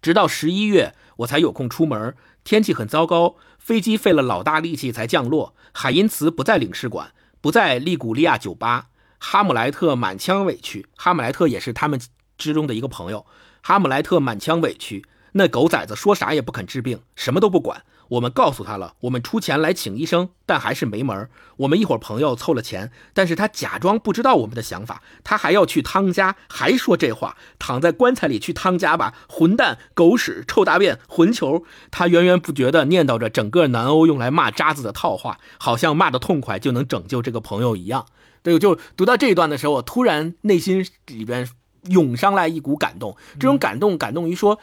[0.02, 3.36] 直到十一月我才有空出门，天气很糟糕。
[3.68, 7.12] 飞机费了老大力气才降落，海因茨不在领事馆，
[7.42, 8.86] 不在利古利亚酒吧。
[9.18, 12.00] 哈姆莱特满腔委屈，哈姆莱特也是他们
[12.38, 13.26] 之中的一个朋友。
[13.60, 17.84] 哈姆莱特满腔委屈，那狗崽子说啥也不肯治病，什么都不管。
[18.08, 31.64] 我们告诉他了，我们出钱来请医生，但还是没门儿我们一伙朋友凑了钱，但是他假装不知道我们的想法，他还要去汤家，还说这话，躺在棺材里去汤家吧，混蛋，狗屎，臭大便，混球。
[31.90, 38.06] 他源源不绝地念叨着整个南欧用来骂渣子的套话，好像骂得痛快就能拯救这个朋友一样。
[38.42, 41.46] 对，就读到这一段的时候，我突然内心里边
[41.84, 44.58] 涌上来一股感动，这种感动感动于说。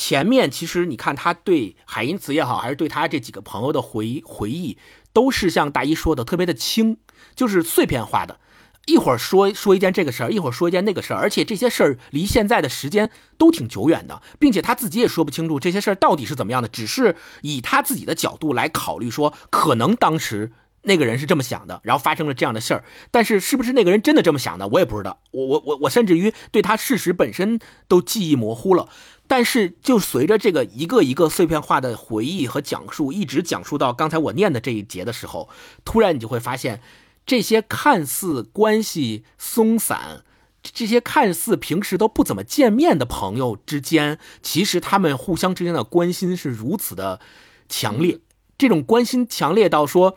[0.00, 4.78] 前面其实你看他对海因茨也好，还是对他这几个朋友的回回忆，
[5.12, 6.98] 都是像大一说的特别的轻，
[7.34, 8.38] 就是碎片化的，
[8.86, 28.88] 一会儿说说一件这个事儿，一会儿说一件那个事儿，而且这些事儿离现在的时间都挺久远的，并且他自己也说不清楚这些事儿到底是怎么样的，只是以他自己的角度来考虑说，可能当时那个人是这么想的，然后发生了这样的事儿，但是是不是那个人真的这么想的，我也不知道，我我我我甚至于对他事实本身都记忆模糊了。
[29.30, 35.50] 但是，就随着这个一个一个碎片化的回忆和讲述，一直讲述到刚才我念的这一节的时候，
[35.84, 36.80] 突然你就会发现，
[37.26, 40.24] 这些看似关系松散、
[40.62, 47.20] 这些看似平时都不怎么见面的朋友之间，其实他们互相之间的关心是如此的
[47.68, 48.18] 强烈。
[48.56, 50.16] 这种关心强烈到说，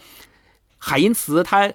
[0.77, 1.73] 海因茨他，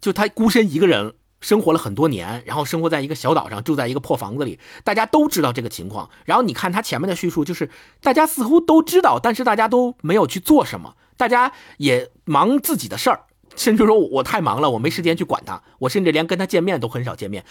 [0.00, 1.12] 就他孤身一个人。
[1.40, 4.58] 生活了很多年，然后生活在一个小岛上，住在一个破房子里。
[4.84, 6.10] 大家都知道这个情况。
[6.24, 7.70] 然后你看他前面的叙述，就是
[8.02, 13.24] 大家似乎都知道，但是大家都没有去做什么，大家也忙自己的事儿，
[13.56, 17.44] 甚至说我太忙了，我没时间去管他，我甚至连跟他见面都很少见面。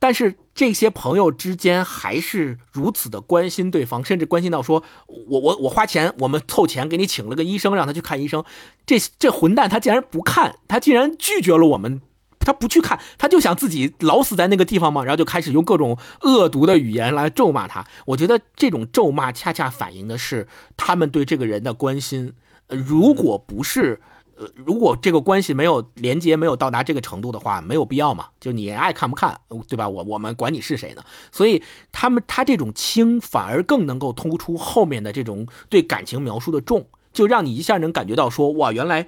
[0.00, 8.44] 但是这些朋友之间还是如此的关心对方，甚至关心到说，我我我花钱，我们凑钱给你请了个医生，让他去看医生。
[8.86, 12.00] 这这混蛋他竟然不看，他竟然拒绝了我们。
[12.40, 17.84] 他不去看，他就想自己老死在那个地方嘛，然后就开始用各种恶毒的语言来咒骂他。
[18.06, 22.32] 我觉得这种咒骂恰恰反映的是他们对这个人的关心。
[22.68, 24.00] 如果不是，
[24.36, 28.26] 呃，如果这个关系没有连接，没有到达这个程度的话，没有必要嘛。
[28.40, 29.88] 就你爱看不看，对吧？
[29.88, 31.02] 我我们管你是谁呢？
[31.32, 31.62] 所以
[31.92, 39.06] 他们他这种轻，反而更能够突出后面的这种对感情描述的重，就让你一下能感觉到说，哇，原来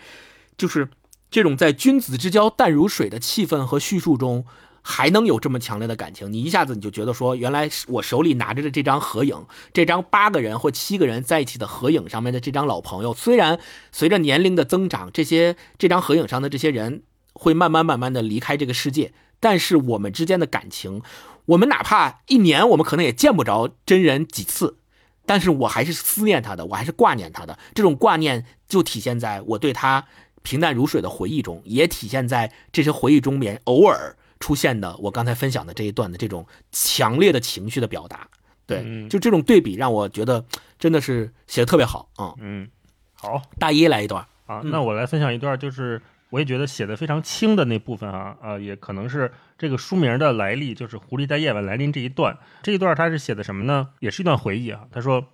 [0.58, 0.88] 就是。
[1.30, 4.44] 这种在君子之交淡如水的气氛和叙述中，
[4.82, 13.60] 还能有这么强烈的感情，你一下子你就觉得说，原来我手里拿着的这张合影，这张八个人或七个人在一起的合影上面的这张老朋友，虽然
[13.92, 17.02] 随着年龄的增长，这些这张合影上的这些人
[17.34, 21.02] 会慢慢慢慢的离开这个世界，但是我们之间的感情，
[21.44, 24.78] 我们哪怕一年我们可能也见不着真人几次，
[25.26, 30.06] 但是我还是思念他的，我还是挂念他的，这种挂念就体现在我对他。
[30.42, 38.28] 平淡如水的回忆中，也体现在这些回忆中面偶尔出现的我刚才分享的这一段的这种强烈的情绪的表达。
[38.66, 40.44] 对，就这种对比让我觉得
[40.78, 42.34] 真的是写的特别好啊。
[42.38, 42.68] 嗯，
[43.14, 52.38] 好，大一来一段啊，那我来分享一段，就是我也觉得写的非常轻的那部分啊，呃，也可能是这个书名的来历，就是《狐狸在夜晚来临》这一段。
[52.62, 53.88] 这一段他是写的什么呢？
[53.98, 54.86] 也是一段回忆啊。
[54.92, 55.26] 他说：“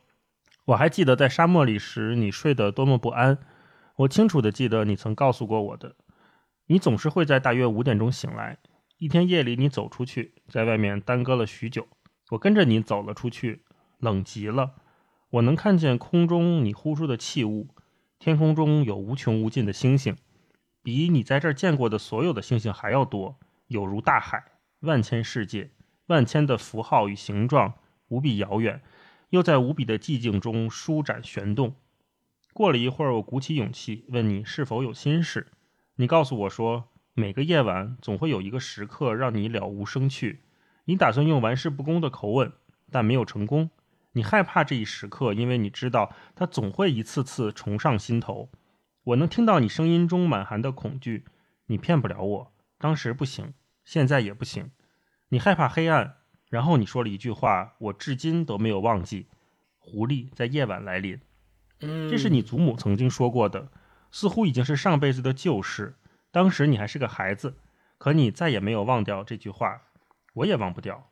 [0.65, 3.37] 我还记得在沙漠里时，你睡得多么不安。
[3.97, 5.97] 我清楚的记得你曾告诉过我的，
[6.67, 8.59] 你总是会在大约五点钟醒来。
[8.99, 11.89] 一天夜里，你走出去，在外面耽搁了许久。
[12.31, 13.63] 我跟着你走了出去，
[13.99, 14.75] 冷极了。
[15.31, 17.69] 我能看见空中你呼出的气雾，
[18.19, 20.17] 天空中有无穷无尽的星星。”
[20.83, 24.45] 比你在这儿见过的所有的星星还要多，有如大海，
[24.81, 25.71] 万千世界，
[26.07, 27.75] 万千的符号与形状，
[28.09, 28.81] 无比遥远，
[29.31, 31.75] 又在无比的寂静中舒展旋动。
[32.57, 35.49] 过了一会儿，我鼓起勇气问你是否有心事。
[35.97, 40.41] 你告诉我说，每个夜晚总会有一个时刻让你了无生趣。
[40.87, 42.51] 你打算用玩世不恭的口吻，
[42.91, 43.69] 但没有成功。
[44.13, 48.49] 你害怕这一时刻，因为你知道它总会一次次重上心头。
[49.05, 51.27] 我能听到你声音中满含的恐惧，
[51.67, 52.53] 你骗不了我。
[52.79, 53.53] 当时不行，
[53.85, 54.71] 现在也不行。
[55.29, 56.17] 你害怕黑暗，
[56.49, 59.27] 然后你说了一句话，我至今都没有忘记：
[59.77, 61.21] 狐狸在夜晚来临。
[61.79, 63.69] 这是你祖母曾经说过的，
[64.11, 65.97] 似乎已经是上辈子的旧事。
[66.31, 67.57] 当时你还是个孩子，
[67.99, 69.83] 可你再也没有忘掉这句话，
[70.35, 71.11] 我也忘不掉。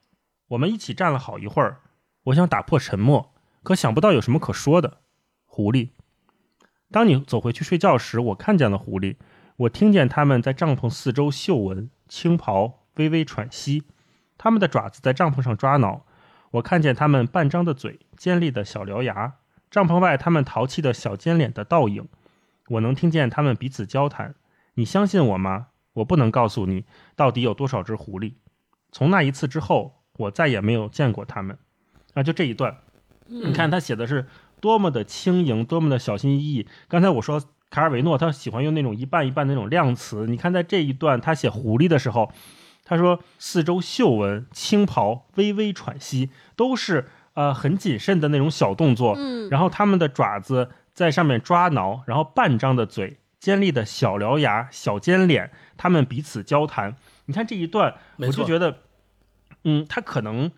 [0.48, 1.80] 我们一起站了好一会儿，
[2.24, 4.98] 我想打破沉默，可想不到有什么可说的。
[5.44, 5.90] 狐狸。
[6.90, 9.16] 当你走回去睡觉时，我看见了狐狸。
[9.56, 13.84] 我听见它们在帐篷四周嗅闻、轻刨、微微喘息，
[14.36, 16.04] 它们的爪子在帐篷上抓挠。
[16.52, 19.34] 我看见它们半张的嘴、尖利的小獠牙，
[19.74, 22.06] 帐篷外他们淘气的小尖脸的倒影。
[22.68, 24.36] 我能听见他们彼此交谈。
[24.74, 25.66] 你相信我吗？
[25.94, 26.84] 我不能告诉你
[27.16, 28.34] 到底有多少只狐狸。
[28.92, 31.58] 从那一次之后，我再也没有见过他们。
[32.12, 32.76] 啊，就这一段，
[33.26, 34.28] 你看他写的是。
[34.60, 36.66] 多么的轻盈，多么的小心翼翼。
[36.88, 40.26] 刚才我说卡尔维诺他喜欢用那种一半一半的那种量词。
[40.26, 42.32] 你看在这一段他写狐狸的时候，
[42.82, 49.14] 他说四周嗅闻、轻袍、微微喘息，都是呃很谨慎的那种小动作。
[49.16, 56.96] 嗯，然后他们的爪子在上面抓挠，然后半张的嘴、尖利的小獠牙、小尖脸，他们彼此交谈。
[57.26, 58.78] 你看这一段，我就觉得，
[59.64, 60.50] 嗯，他可能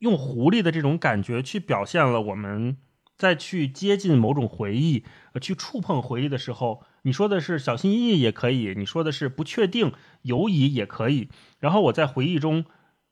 [0.00, 2.76] 用狐狸的这种感觉去表现了我们。
[3.16, 5.04] 在去接近某种回忆，
[5.34, 11.28] 呃，去触碰回忆的时候，你说的是小心翼翼也可以，你说的是不确定、犹疑也可以。
[11.60, 12.64] 然后我在回忆中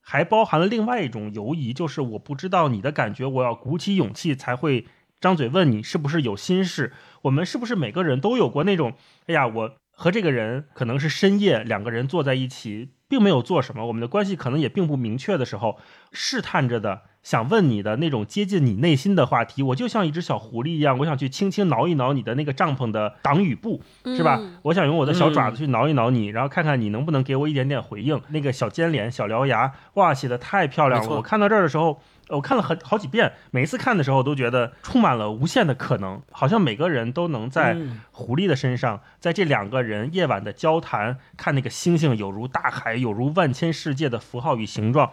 [0.04, 4.86] 还包含了另外一种犹疑，就是我不知道你的感觉，我要鼓起勇气才会
[5.20, 6.92] 张嘴问你是不是有心事。
[7.22, 8.94] 我们是不是每个人都有过那种，
[9.26, 15.78] 哎呀，我和这个人可能是深夜两个人坐在一起，并没有做什么，我们的关系可能也并不明确的时候，
[16.12, 17.02] 试探着的。
[17.22, 24.40] 想问你的那种接近你内心的话题，我就像一只小狐狸一样，我想去轻轻挠一挠你的那个帐篷的挡雨布，是吧？
[24.62, 28.20] 我想用我的小爪子去挠一挠你，然后看看你能不能给我一点点回应。
[28.28, 31.16] 那个小尖脸、小獠牙，哇，写的太漂亮了！
[31.16, 37.76] 我看到这儿的时候，我看了很好几遍，每一次看的时候都觉得充满了无限的可能，好像每个人都能在
[38.10, 45.12] 狐狸的身上，在这两个人夜晚的交谈，看那个星星有如大海，有如万千世界的符号与形状。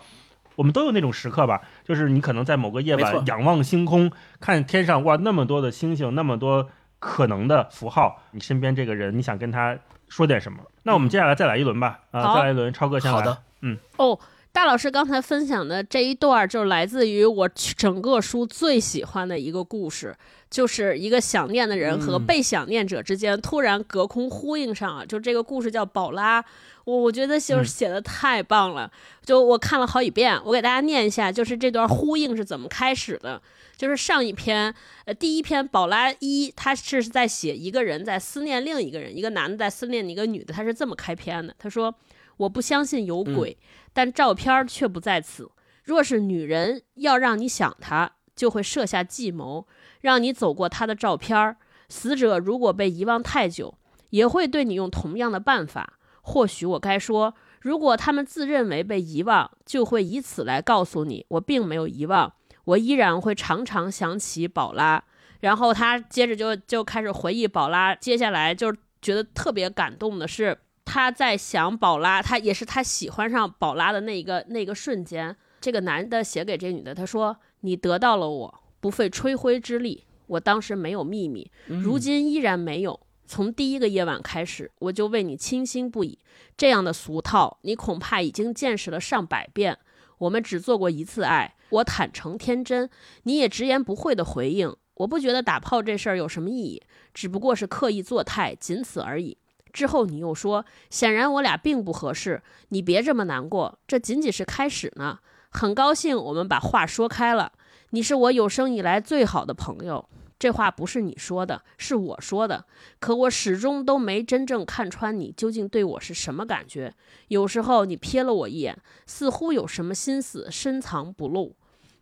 [0.59, 9.79] 我们都有那种时刻吧，就是你可能在某个夜晚仰望星空，看天上哇那么多的星星，那么多可能的符号，你身边这个人，你想跟他
[10.09, 10.59] 说点什么？
[10.83, 13.17] 那我们接下来再来一轮吧，啊，再来一轮，超哥先来。
[13.17, 14.19] 好的，嗯，哦，
[14.51, 20.13] 大老师刚才分享的这一段，就来自于我整个书最喜欢的一个故事。
[20.49, 26.41] 就是一个想念的人和被想念者之间突然隔空呼应上了，就这个故事叫《宝拉》，
[26.89, 28.91] 我我觉得就是写的太棒了，
[29.23, 33.41] 就我看了好几遍，我给大家念一下，就是这段呼应是怎么开始的，
[33.77, 34.73] 就是上一篇，
[35.05, 41.93] 呃，第一篇《宝拉一》，他是在写一个人在思念另一个人，一个男的在思念一个女的，他是这么开篇的，他说
[42.37, 43.57] ：“我不相信有鬼，
[43.93, 45.49] 但照片却不在此。
[45.83, 49.67] 若是女人要让你想她，就会设下计谋。”
[50.01, 51.57] 让你走过她的照片儿，
[51.89, 53.75] 死者如果被遗忘太久，
[54.11, 55.98] 也会对你用同样的办法。
[56.29, 62.31] 或许我该说，如果他们自认为被遗忘，就会以此来告诉你，我并没有遗忘，
[62.65, 65.03] 我依然会常常想起宝拉。
[65.39, 68.71] 然后他接着就就开始回忆宝拉，接下来就
[69.01, 75.35] 觉得特别感动的是，他在想宝拉，他也是他喜欢上宝拉的那一个那个瞬间。
[75.59, 82.97] 这个男的写给这女的，他说：“你得到了我。”不费吹灰之力，我当时没有秘密，如今依然没有。
[83.29, 86.17] 从第一个夜晚开始，我就为你倾心不已。
[86.57, 89.77] 这样的俗套，你恐怕已经见识了上百遍。
[90.17, 92.89] 我们只做过一次爱，我坦诚天真，
[93.23, 94.75] 你也直言不讳的回应。
[94.95, 96.81] 我不觉得打炮这事儿有什么意义，
[97.13, 99.37] 只不过是刻意作态，仅此而已。
[99.71, 105.19] 之后你又说，显然我俩并不合适，你别这么难过，这仅仅是开始呢。
[105.51, 107.51] 很高兴我们把话说开了，
[107.91, 110.09] 你是我有生以来最好的朋友。
[110.39, 112.65] 这话不是你说的，是我说的。
[112.99, 116.93] 可我始终都没真正看穿你究竟对我是什么感觉。
[117.27, 121.55] 有时候你瞥了我一眼，似乎有什么心思深藏不露。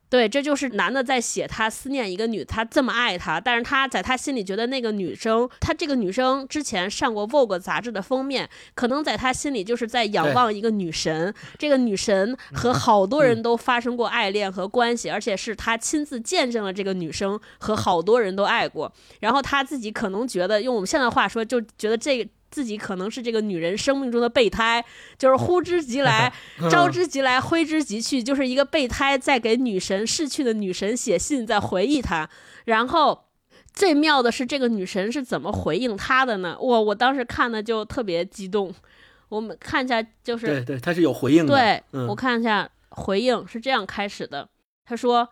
[0.10, 11.34] 对，这就是男的在写他思念一个女，他这么爱她，但是他在他心里觉得那个女生，他这个女生之前上过 Vogue 杂志的封面，可能在他心里就是在仰望一个女神。
[11.58, 18.92] 这个女神和好多人都发生过爱恋和关系，而且是他亲自见证了这个女生和好多人都爱过。
[19.20, 22.30] 然后他自己可能觉得，用我们现在话说，就觉得这个。
[22.58, 24.84] 自己可能是这个女人生命中的备胎，
[25.16, 26.34] 就是呼之即来，
[26.72, 32.28] 招之即来，挥之即去，就是一个备胎在给女神逝去的女神写信，在回忆她。
[32.66, 33.26] 然后
[33.72, 36.58] 最妙的是，这个女神是怎么回应他的呢？
[36.60, 38.74] 我我当时看的就特别激动。
[39.30, 41.54] 我们看一下，就是对对，他是有回应的。
[41.54, 44.50] 对，我看一下回应是这样开始的。
[44.84, 45.30] 他说：“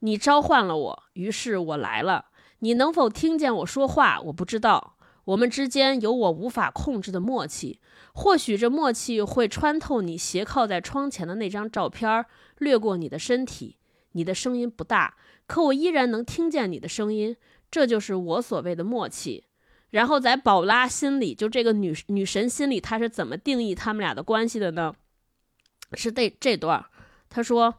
[0.00, 2.24] 你召唤了我，于是我来了。
[2.60, 4.18] 你能否听见我说话？
[4.22, 4.94] 我不知道。”
[5.26, 7.78] 我们之间有我无法控制的默契，
[8.14, 12.24] 或许这默契会穿透你斜靠在窗前的那张照片，
[12.58, 13.76] 掠过你的身体。
[14.12, 15.14] 你的声音不大，
[15.46, 17.36] 可我依然能听见你的声音。
[17.70, 19.44] 这就是我所谓的默契。
[19.90, 24.94] 然后在宝拉心里，就这个女女神心里，她是怎么定义他们俩的关系的呢？
[25.92, 26.86] 是这这段，
[27.28, 27.74] 她说：“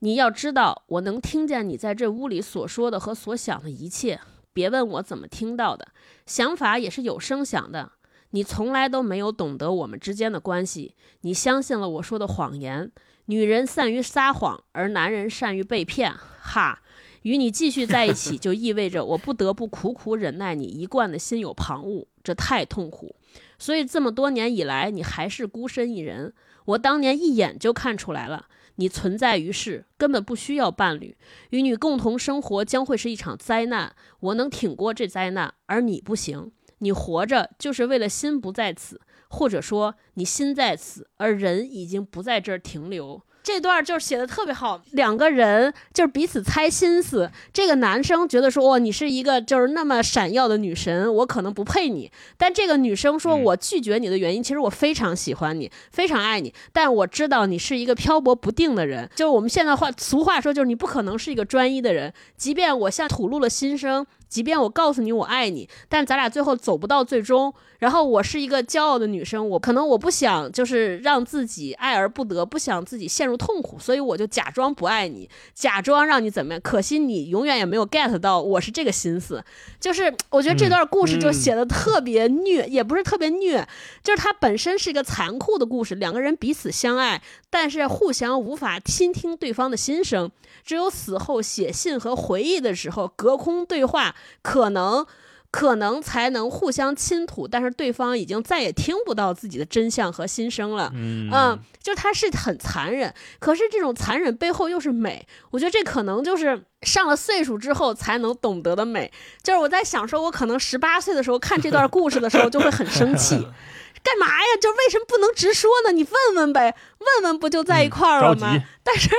[0.00, 4.20] 你要知道，我能听见你在这屋里所说的和所想的一切。”
[4.52, 5.88] 别问我怎么听到的，
[6.26, 7.92] 想法也是有声响的。
[8.30, 12.90] 你从来都没有懂得我们之间的关系，你相信了我说的谎言。
[13.26, 16.12] 女人善于撒谎，而男人善于被骗。
[16.40, 16.80] 哈，
[17.22, 23.14] 与你继续在一起，就意味着我不得不苦苦忍耐你一贯的心有旁骛，这太痛苦。
[23.58, 26.32] 所以这么多年以来，你还是孤身一人。
[26.66, 28.46] 我当年一眼就看出来了。
[28.80, 31.14] 你存在于世，根本不需要伴侣。
[31.50, 33.94] 与你共同生活将会是一场灾难。
[34.20, 36.50] 我能挺过这灾难，而你不行。
[36.78, 43.22] 你活着就是为了心不在此，或者说你心在此，而人已经不在这儿停留。
[43.52, 47.28] 这段就是写的特别好，两个人就是彼此猜心思。
[47.52, 52.12] 这个男生觉得说，哦，你是一个就是那么闪耀的女神，我可能不配你。
[52.38, 56.54] 但这个女生说，我拒绝你的原因，其实我非常喜欢你，非常爱你。
[56.72, 62.14] 但我知道你是一个漂泊不定的人，就是我们现在话俗话说，就是你不可能是一个专一的人。
[62.36, 64.06] 即便我向吐露了心声。
[64.30, 67.52] 即便我告诉你我爱你，但咱俩最后走不到最终。
[67.80, 76.60] 然后我是一个骄傲的女生，我可能我不想就是让自己爱而不得，不想自己陷入痛苦，所以我就假装不爱你，假装让你怎么样。
[76.60, 79.42] 可惜你永远也没有 get 到我是这个心思。
[79.80, 83.66] 就是我觉得这段故事就写的特别虐，也不是特别虐，
[84.04, 85.94] 就是它本身是一个残酷的故事。
[85.94, 90.30] 两个人彼此相爱，但是互相无法倾听对方的心声，
[90.62, 94.14] 只有死后写信和回忆的时候隔空对话。
[94.42, 95.06] 可能，
[95.50, 100.92] 可能才能互相倾吐，但是对方已经再也听不到自己的真相和心声了。
[100.94, 105.26] 嗯，就他是很残忍，可是这种残忍背后又是美。
[105.50, 109.10] 我觉得这可能就是上了岁数之后才能懂得的美。
[109.42, 113.34] 就是我在想，说我可能十八岁的时候看这段故事的时候就会很生气，
[114.04, 114.46] 干嘛呀？
[114.60, 115.92] 就为什么不能直说呢？
[115.92, 118.56] 你问问呗，问问不就在一块儿了吗？
[118.84, 119.10] 但是。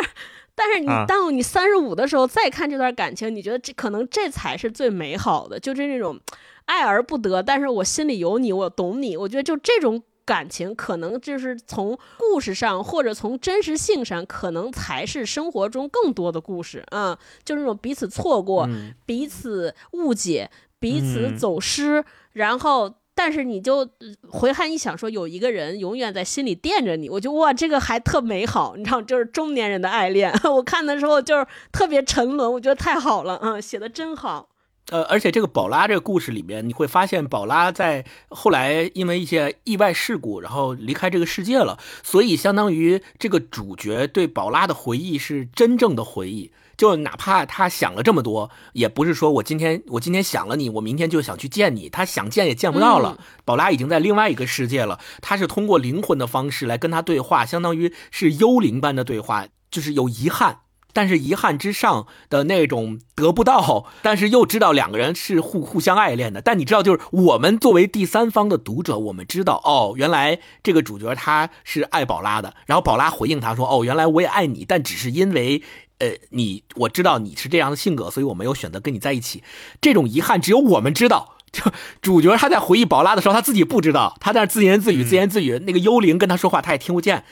[0.55, 6.19] 但是你当你三十五的时候再看这段感情，你觉得这可能这才是最美好的，就是那种
[6.65, 9.15] 爱而不得，但是我心里有你，我懂你。
[9.17, 18.67] 我觉得就这种感情，可能就是从故事上或者从真实性上，可能才是生活中更多的故事啊，就是那种彼此错过、
[19.05, 20.49] 彼此误解、
[20.79, 22.93] 彼此走失，然后。
[23.23, 23.87] 但是你就
[24.27, 30.33] 回看一想，说有一个人永远在心里惦着你，我就哇，这个还特美好，你知道，就是中年人的爱恋。
[30.51, 34.49] 我看的时候就是特别沉沦，我觉得太好了，嗯，写的真好。
[34.89, 46.51] 呃，而且这个宝拉这个故事里面，你会发现宝拉在后来因为一些意外事故，然后离开这个世界了，所以相当于这个主角对宝拉的回忆是真正的回忆。
[46.81, 51.87] 就哪怕他想了这么多，也不是说我今天我今天想了你，我明天就想去见你。
[51.89, 53.19] 他想见也见不到了。
[53.45, 54.99] 宝拉已经在另外一个世界了。
[55.21, 60.61] 他是通过灵魂的方式来跟他对话，相当于是幽灵般的对话，就是有遗憾，
[60.91, 66.41] 但是遗憾之上的那种得不到，但是又知道两个人是互互相爱恋的。
[66.41, 72.55] 但你知道，就是我们作为第三方的读者，我们知道哦，原来这个主角他是爱宝拉的。
[72.65, 75.61] 然后宝拉回应他说：“哦，原来我也爱你，但只是因为。”
[76.01, 79.43] 呃，你我知道你是这样的性格，所以我没有选择跟你在一起。
[79.79, 81.61] 这种遗憾只有我们知道， 就
[82.01, 87.23] 主角他在回忆宝拉的时候，他自己不知道，他在那自言自语、嗯自言自语，那个幽灵跟他说话，他也听不见。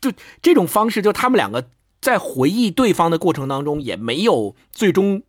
[0.00, 0.12] 就
[0.42, 1.70] 这种方式，就他们两个
[2.02, 5.22] 在回忆对方的过程当中，也没有最终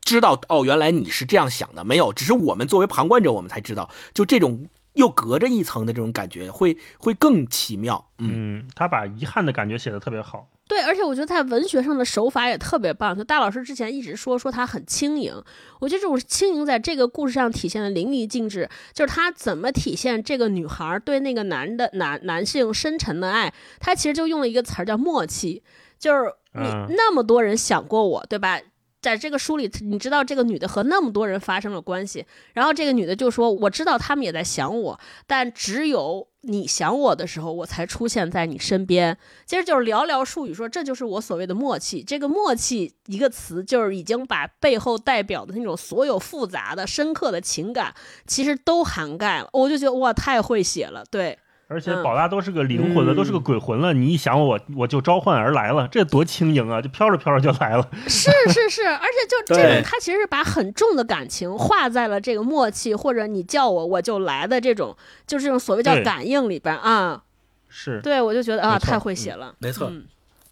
[0.00, 8.08] 知道哦，原来你是这样想的，没有，只是我们作为旁观者，我们才知道，就这种又隔着一层的这种感觉，会会更奇妙。
[8.18, 10.48] 嗯，嗯，他把遗憾的感觉写的特别好。
[10.68, 13.16] 对，而且我觉得在文学上的手法也特别棒。
[13.16, 15.32] 就大老师之前一直说说他很轻盈，
[15.78, 18.68] 我觉得这种轻盈在这个故事上体现的淋漓尽致。
[18.92, 25.62] 就是他怎么体现这个女孩对那个男的男男性深沉的爱，他其实就用了一个词儿叫默契。
[25.98, 28.60] 就是你嗯那么多人想过我，对吧？
[29.06, 34.98] 在这个书里，你知道这个女的和那么多人发生了关系，然后这个女的就说：“我知道他们也在想我，
[35.28, 42.02] 但只有你想我的时候，我才出现在你身边。”其实就是寥寥数语说，这就是我所谓的默契。
[42.02, 47.94] 这个默契一个词，就是已经把背后代表的那种所有复杂的、深刻的情感，
[48.26, 49.48] 其实都涵盖了。
[49.52, 51.04] 我就觉得哇，太会写了。
[51.08, 51.38] 对，
[51.68, 53.92] 而且嗯宝拉都是个灵魂了，嗯都是个鬼魂了。
[53.92, 56.80] 你一想我，我就召唤而来了，这多轻盈啊！
[56.80, 57.88] 就飘着飘着就来了。
[58.06, 64.96] 是是是，而且就这种，他其实是把很重的感情画在了这个默契，或者你叫我我就来的这种，
[65.26, 67.22] 就是这种所谓叫感应里边啊。
[67.68, 69.54] 是，对，我就觉得啊，太会写了。
[69.58, 70.04] 没错嗯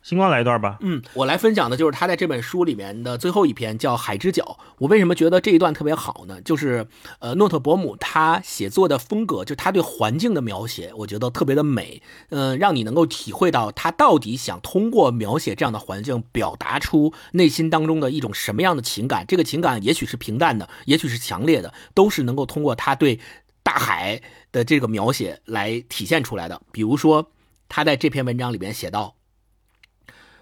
[0.05, 0.77] 星光来一段吧。
[0.83, 4.59] 嗯，我来分享的就是他在这本书里面的最后一篇，叫《海之角》。
[4.77, 6.43] 我为什么觉得这一段特别好呢？
[6.43, 6.87] 就是
[7.21, 19.25] 呃，诺特伯姆他写作的风格，就他对环境的描写，我觉得特别的美，嗯、让你能够体会到他到底想通过描写这样的环境，表达出内心当中的一种什么样的情感。
[19.27, 23.19] 这个情感也许是平淡的，也许是强烈的，都是能够通过他对
[23.63, 24.21] 大海
[24.53, 26.61] 的这个描写来体现出来的。
[26.73, 27.31] 比如说，
[27.71, 29.15] 他在这篇文章里面写到。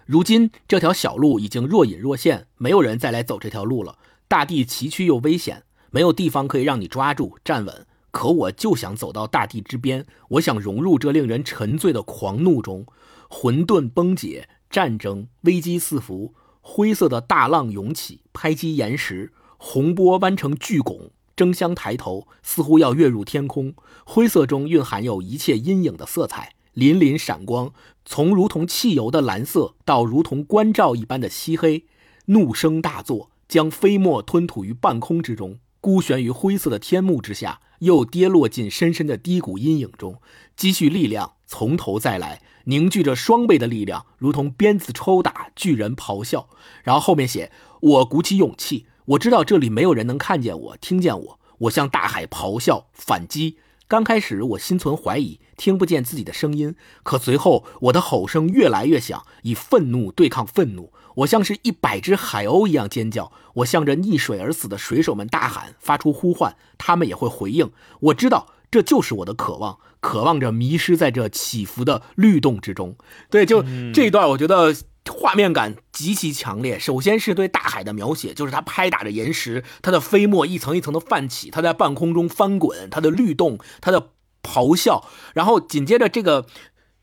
[0.05, 3.97] 如今这条小路已经若隐若现，没有人再来走这条路了。
[4.27, 7.85] 大地崎岖又危险，没有地方可以让你抓住站稳。
[8.11, 12.85] 可我就想走到大地之边，我想融入这令人沉醉的狂怒中。
[13.29, 23.73] 混沌崩解，战争危机四伏，灰色的大浪涌起，拍击岩石，洪波弯成巨拱，争相抬头，似乎要跃入天空。
[24.05, 27.73] 灰色中蕴含有一切阴影的色彩，粼粼闪光，
[28.05, 31.85] 从如同汽油的蓝色到如同关照一般的漆黑。
[32.27, 40.21] 怒声大作，将飞沫吞吐于半空之中，孤悬于灰色的天幕之下，又跌落进深深的低谷阴影中，
[40.55, 46.47] 积蓄力量，从头再来，凝聚着双倍的力量，如同鞭子抽打，巨人咆哮。
[46.81, 47.51] 然后后面写：
[47.81, 53.57] 我鼓起勇气，我知道这里没有人能看见我、听见我，我向大海咆哮反击。
[53.87, 60.91] 刚开始我心存怀疑，听不见自己的声音，可随后我的吼声越来越响，以愤怒对抗愤怒。
[61.17, 67.71] 我像是一百只海鸥一样尖叫，我向着溺水而死的水手们大喊，发出呼唤，他们也会回应。
[67.99, 72.95] 我知道这就是我的渴望，渴望着迷失在这起伏的律动之中。
[73.29, 73.63] 对，就
[73.93, 74.75] 这一段，我觉得
[75.13, 76.77] 画面感极其强烈。
[76.77, 84.09] 首先是对大海的描写，就是它拍打着岩石，它的飞沫一层一层的泛起，它在半空中翻滚，它的律动，它的
[84.41, 86.47] 咆哮，然后紧接着这个。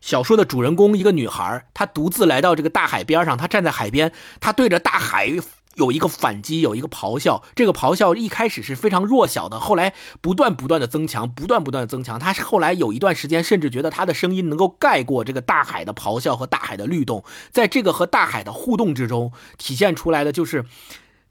[0.03, 5.31] 小说的主人公一个女孩，她独自来到这个大海边上，她站在海边，她对着大海
[5.81, 7.43] 有一个反击，有一个咆哮。
[7.55, 12.19] 这个咆哮一开始是非常弱小的，后来不断不断的增强，不断不断的增强。
[12.19, 17.25] 他后来有一段时间，甚至觉得他的声音能够盖过这个大海的咆哮和大海的律动。
[17.51, 20.67] 在这个和大海的互动之中，体现出来的就是。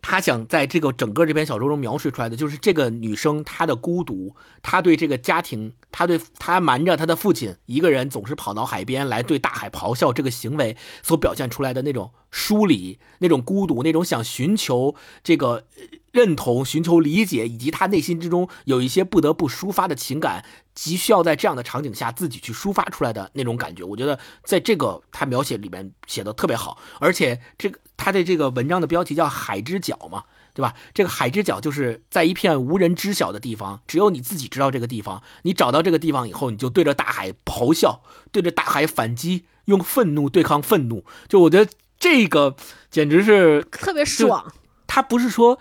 [0.01, 15.65] 他想在这个整个这篇小说中描述出来的，就是这个女生她的孤独，她对这个家庭，她对她瞒着她的父亲一个人总是跑到海边来对大海咆哮这个行为所表现出来的那种疏离、那种孤独、那种想寻求这个
[16.11, 20.43] 认同、寻求理解，以及他内心之中有一些不得不抒发的情感，
[20.73, 23.83] 急需要在这样的场景下自己去抒发出来的那种感觉。
[23.83, 30.73] 我觉得在这个他描写里面写的特别好，而且这个他的这个文章的标题叫《海之角》嘛，对吧？
[30.93, 35.21] 这个海之角就是在一片无人知晓的地方，只有你自己知道这个地方。
[35.43, 38.01] 你找到这个地方以后，你就对着大海咆哮，
[38.31, 41.03] 对着大海反击，用愤怒对抗愤怒。
[41.27, 42.55] 就我觉得这个
[42.89, 44.51] 简直是特别爽。
[44.87, 45.59] 他不是说，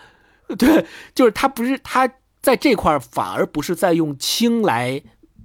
[0.57, 2.09] 对，就是他不是他
[2.41, 5.01] 在这块儿反而不是在用轻来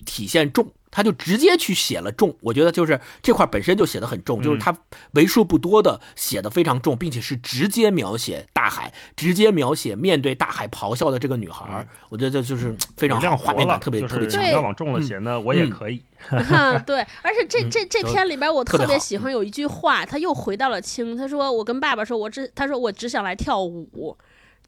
[0.06, 2.36] 体现重，他就直接去写了重。
[2.40, 4.76] 我觉得就是这块本身就写的很重，就是他
[5.12, 11.86] 为数不多的写的非常重，并且是直接描写大海，直接描写面对大海咆哮的这个女孩儿。
[12.08, 14.52] 我觉得这就是非常好，量活了，画面感特别特别强对。
[14.52, 16.02] 要往重了写呢，我也可以。
[16.86, 21.16] 对，而且这这这嗯篇里边，我特别喜欢有一句话，他又回到了轻。
[21.16, 24.16] 他说：“我跟爸爸说，我只他说我只想来跳舞。”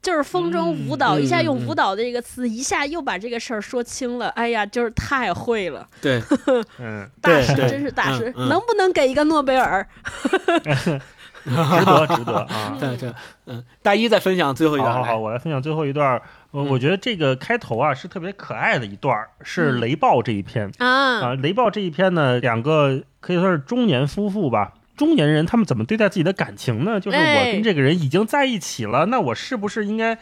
[0.01, 4.29] 就是风中舞蹈，嗯一下用舞蹈这个词，一下又把这个事儿说清了。
[4.29, 6.21] 哎呀，就是太会了，对，
[6.79, 9.85] 嗯，大师真是大师，能不能给一个诺贝尔？
[11.47, 11.51] 值
[11.85, 12.77] 得值得 啊。
[12.79, 13.13] 对对，
[13.45, 16.21] 嗯，大一再分享最后一段好好好，我来分享最后一段。
[16.51, 21.33] 我嗯我觉得这个开头啊是特别可爱的一段，是嗯雷暴这一篇啊，啊。
[21.35, 24.73] 雷暴这一篇呢，两个可以说是中年夫妇吧。
[24.97, 26.99] 中年人他们怎么对待自己的感情呢？
[26.99, 30.17] 就是我哎跟这个人已经在一起了，那我是不是应该，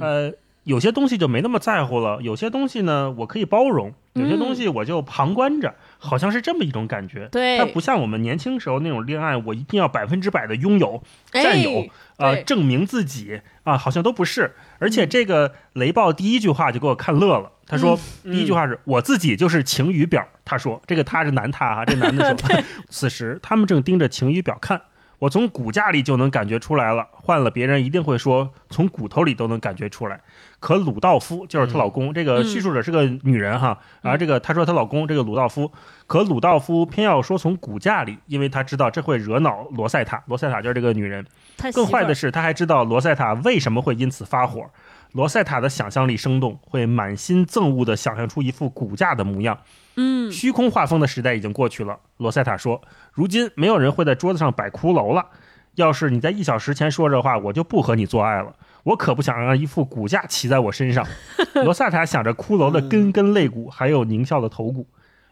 [0.00, 0.32] 呃，
[0.64, 7.28] 有些东西就没那么在乎了，有些东西呢我可以包容，有些东西我就旁观着，好像是这么一种感觉。
[7.30, 7.58] 对。
[7.58, 12.42] 它不像我们年轻时候那种恋爱，我一定要百分之百的拥有，占有哎啊、对。
[12.42, 14.54] 证明自己啊，好像都不是。
[14.78, 24.80] 而且这个雷暴第一句话就给我看乐了，他说、嗯第一句话是我自己就是晴雨表，他说这个他是男他哈，这男的说， 此时他们正盯着晴雨表看。
[25.20, 30.20] 我从骨架里就能感觉出来了，换了别人一定会说从骨头里都能感觉出来。
[30.60, 35.72] 可鲁道夫就是她老公，这个叙述者是个女人哈，然后这个她说她老公这个鲁道夫，
[36.06, 41.26] 可鲁道夫偏要说从骨架里，因为他知道这会惹恼罗塞塔，罗塞塔就是这个女人。
[41.74, 44.70] 更坏的是，他还知道罗塞塔为什么会因此发火。
[45.12, 49.58] 罗塞塔的想象力生动，会满心憎恶地想象出一副骨架的模样。
[49.96, 51.98] 嗯，虚空画风的时代已经过去了。
[52.18, 52.82] 罗塞塔说
[53.12, 55.26] ：“如今没有人会在桌子上摆骷髅了。
[55.74, 58.54] 要是你在一小时前说这话，我就不和你做爱了。
[58.84, 61.06] 我可不想让一副骨架骑在我身上。
[61.64, 64.86] ”罗塞塔想着骷髅的根根肋骨，还有狞笑的头骨。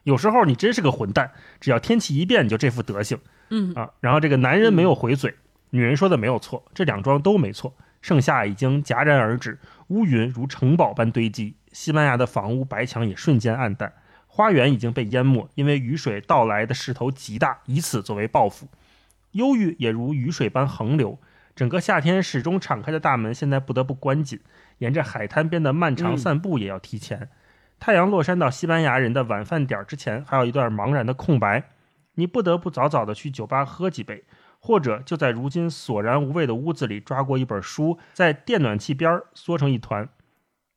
[0.05, 3.19] 有时候你真是个混蛋，只要天气一变，你就这副德行。
[3.51, 5.35] 嗯啊，然后这个男人没有回嘴，
[5.71, 7.75] 女人说的没有错，这两桩都没错。
[8.07, 13.93] 盛夏已经戛然而止，乌云如城堡般堆积，西班牙的房屋白墙也瞬间暗淡，
[14.29, 18.69] 花园已经被淹没，因为雨水到来的势头极大，以此作为报复。
[19.33, 21.19] 忧郁也如雨水般横流，
[21.57, 24.39] 整个夏天始终敞开的大门现在不得不关紧，
[24.79, 27.29] 沿着海滩边的漫长嗯散步也要提前。
[27.81, 31.65] 太阳落山到西班牙人的晚饭点儿之前，还有一段茫然的空白，
[32.15, 34.23] 你不得不早早的去酒吧喝几杯，
[34.67, 40.09] 或者就在如今索然无味的屋子里抓过一本书，在电暖气边缩成一团。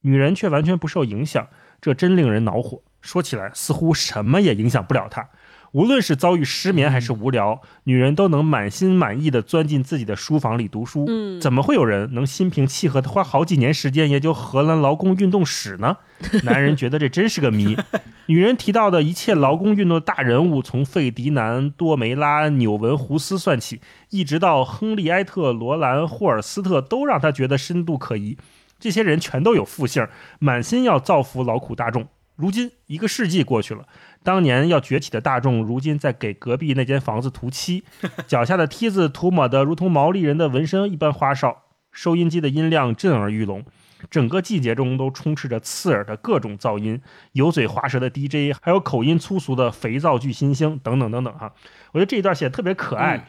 [0.02, 1.48] 女人却完全不受影响，
[1.82, 2.84] 这真令人恼火。
[3.02, 5.30] 说起来，似乎什么也影响不了她。
[5.72, 11.06] 无论是遭遇失眠还是无聊，女人都能满心满意的钻进自己的书房里读书。
[11.08, 15.98] 嗯怎么会有人能心平气和的花好几年时间研究荷兰劳工运动史呢？
[16.44, 17.78] 男人觉得这真是个谜。
[18.26, 28.38] 女人提到的一切劳工运动的大人物，从费迪南、多梅拉、纽文胡斯算起，一直到亨利埃特、罗兰、霍尔斯特，都让他觉得深度可疑。
[28.80, 30.08] 这些人全都有复姓，
[30.40, 32.08] 满心要造福劳苦大众。
[32.36, 33.86] 如今一个世纪过去了，
[34.30, 37.84] 当年要崛起的大众，如今在给隔壁那间房子涂漆，
[38.28, 43.66] 脚下的梯子涂抹得如同毛利人的纹身一般花哨，收音机的音量震耳欲聋，
[44.12, 47.02] 整个季节中都充斥着刺耳的各种噪音，
[47.32, 51.52] 油嘴滑舌的 DJ，还有口音粗俗的肥皂剧新星等等等等哈。
[51.94, 53.24] 我觉得这一段写的特别可爱，嗯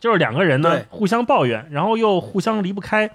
[0.00, 3.08] 就是两个人呢互相抱怨，然后又互相离不开。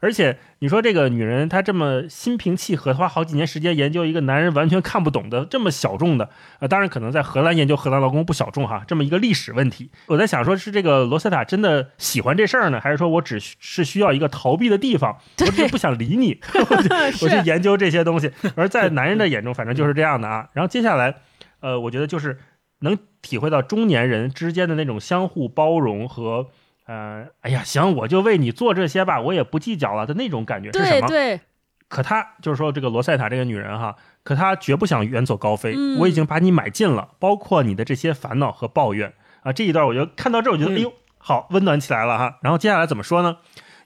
[0.00, 6.30] 而且你说这个女人她这么心平气和，花好几年时间研究一个男人完全看不懂的这么小众的，
[6.60, 9.90] 呃，当然可能在荷兰研究荷兰劳工不小众哈，这么一个历史问题。
[10.06, 16.38] 我在想说，是这个罗塞塔真的喜欢这事儿呢，还是说我只是需要一个逃避的地方，我只是不想理你，
[17.22, 18.30] 我去研究这些东西。
[18.54, 20.48] 而在男人的眼中，反正就是这样的啊。
[20.52, 21.14] 然后接下来，
[21.60, 22.38] 呃，我觉得就是
[22.80, 26.48] 能体会到中年人之间的那种相互包容和。
[26.86, 31.08] 呃，哎呀，行，我就为你做这些吧，我也不计较了的那种感觉是什么？
[31.08, 31.40] 对对，
[31.88, 35.74] 可她就是说，这个罗塞塔这个女人哈，可她绝不想远走高飞。
[35.76, 39.12] 嗯我已经把你买尽了，包括你的这些烦恼和抱怨
[39.42, 39.52] 啊。
[39.52, 42.38] 这一段我就看到这儿，我觉得、嗯哎呦，好温暖起来了哈。
[42.42, 43.38] 然后接下来怎么说呢？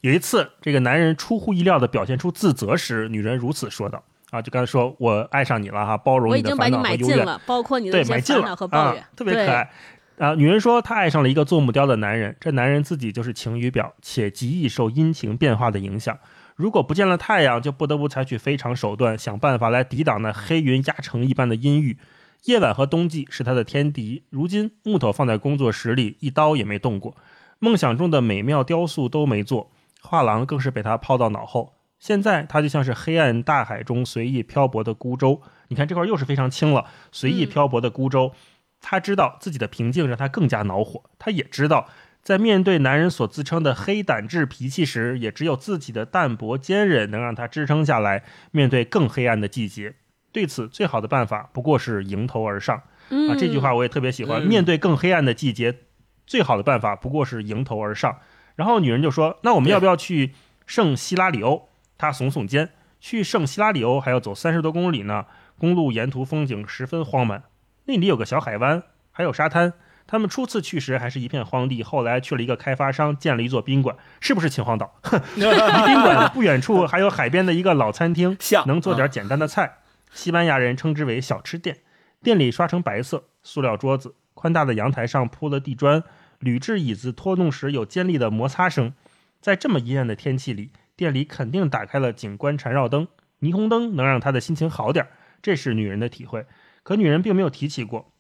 [0.02, 9.70] 有一次，这个男人出乎意料的表现出自责时，女人如此说道：“啊，就刚才说我爱上你了哈，包容你的烦经把你买恼和忧怨。”进了，包括你的对，这买尽了些烦恼和抱怨啊，，特别可爱。
[10.20, 16.18] 啊，女人说她爱上了一个做木雕的男人，这男人自己就是晴雨表，且极易受阴晴变化的影响。
[16.56, 21.96] 如果不见了太阳，就不得不采取非常手段，想办法来抵挡那黑云压城一般的阴郁。
[22.44, 24.24] 夜晚和冬季是他的天敌。
[24.28, 27.16] 如今木头放在工作室里，一刀也没动过，
[27.58, 29.70] 梦想中的美妙雕塑都没做，
[30.02, 31.72] 画廊更是被他抛到脑后。
[31.98, 35.40] 现在他就像是黑暗大海中随意漂泊的孤舟。
[35.68, 38.32] 你看这块又是非常轻了，随意漂泊的孤舟。
[38.80, 41.88] 他知道自己的平静让他更加恼火，他也知道，
[42.22, 49.94] 在面对男人所自称的黑胆质脾气时，也只有自己的淡泊坚忍能让他支撑下来，面对更黑暗的季节。
[50.32, 52.82] 对此，最好的办法不过是迎头而上。
[53.10, 54.40] 嗯啊，这句话我也特别喜欢。
[54.42, 55.74] 嗯面对更黑暗的季节，
[56.26, 58.18] 最好的办法不过是迎头而上。
[58.54, 60.32] 然后女人就说：“那我们要不要去
[60.66, 61.68] 圣希拉里欧。
[61.98, 62.70] 他耸耸肩，
[63.00, 65.26] 去圣希拉里欧还要走三十多公里呢。
[65.58, 67.42] 公路沿途风景十分荒蛮，
[67.90, 69.72] 那里有个小海湾，还有沙滩。
[70.06, 74.94] 他们初次去时还是一片荒地，后来去了一个开发商建了一座宾馆，是不是秦皇岛？
[75.34, 79.78] 离宾馆不远处还有海边的一个老餐厅，能做点简单的菜。
[80.12, 81.78] 西班牙人称之为小吃店。
[82.22, 86.04] 店里刷成白色，塑料桌子，宽大的阳台上铺了地砖，
[86.38, 88.92] 铝制椅子拖动时有尖利的摩擦声。
[89.40, 93.08] 在这么阴暗的天气里，店里肯定打开了景观缠绕灯，
[93.40, 95.10] 霓虹灯能让他的心情好点儿。
[95.42, 96.44] 这是女人的体会，
[96.90, 98.10] 可女人并没有提起过，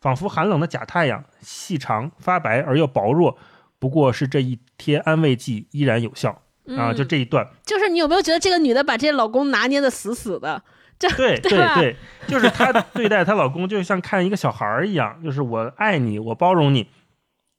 [0.00, 3.36] 仿佛寒冷的假太阳，细长发白而又薄弱，
[3.80, 6.30] 不过是这一贴安慰剂依然有效
[6.78, 6.92] 啊！
[6.92, 10.62] 嗯就这一段，就是你有没有觉得这个女的把这老公拿捏的死死的？
[10.96, 11.96] 这对对 对，
[12.28, 16.88] 就是她对待她老公就像看一个小孩儿一样，就是我爱你，我包容你，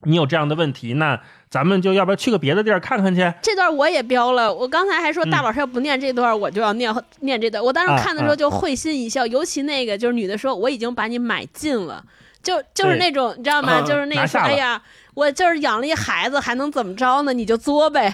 [0.04, 3.34] 你有这样的问题，那咱们就要不要去个别的地儿看看去？
[3.42, 7.64] 这段我也标了，我刚才还说嗯大老师要不念这段，我就要念念这段。
[7.64, 12.04] 我当时啊看的时候就会心一笑，尤其那个就是女的说我已经把你买尽了，
[12.42, 13.74] 就就是那种你知道吗？
[13.74, 14.82] 啊就是那个说拿下了哎呀，
[15.14, 17.34] 我就是养了一孩子，还能怎么着呢？
[17.34, 18.14] 你就作呗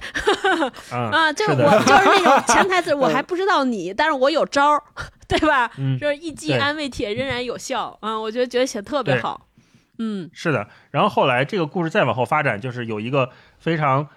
[0.92, 0.98] 啊
[1.30, 1.34] 啊！
[1.34, 4.82] 就是是我的 就是那种潜台词，我还不知道你，但是我有招儿，
[5.28, 5.70] 对吧？
[5.78, 8.20] 嗯，就是一击对安慰帖仍然有效啊！
[8.20, 9.40] 我觉得觉得写得特别好，
[10.00, 10.68] 嗯是的。
[10.91, 13.30] 然后后来这个故事再往后发展，就是有一个
[13.60, 14.08] 非常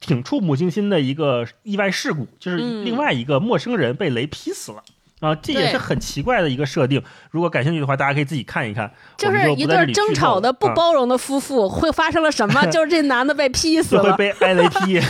[0.00, 4.82] 挺触目惊心的一个意外事故，就是嗯另外一个陌生人被雷劈死了。
[5.20, 7.02] 啊，这也是很奇怪的一个设定。
[7.30, 8.92] 如果感兴趣的话，大家可以自己看一看。
[9.16, 12.62] 就是一对争吵的不啊包容的夫妇会发生了什么？
[12.68, 14.02] 就是这男的被劈死了。
[14.02, 15.00] 会被挨雷劈。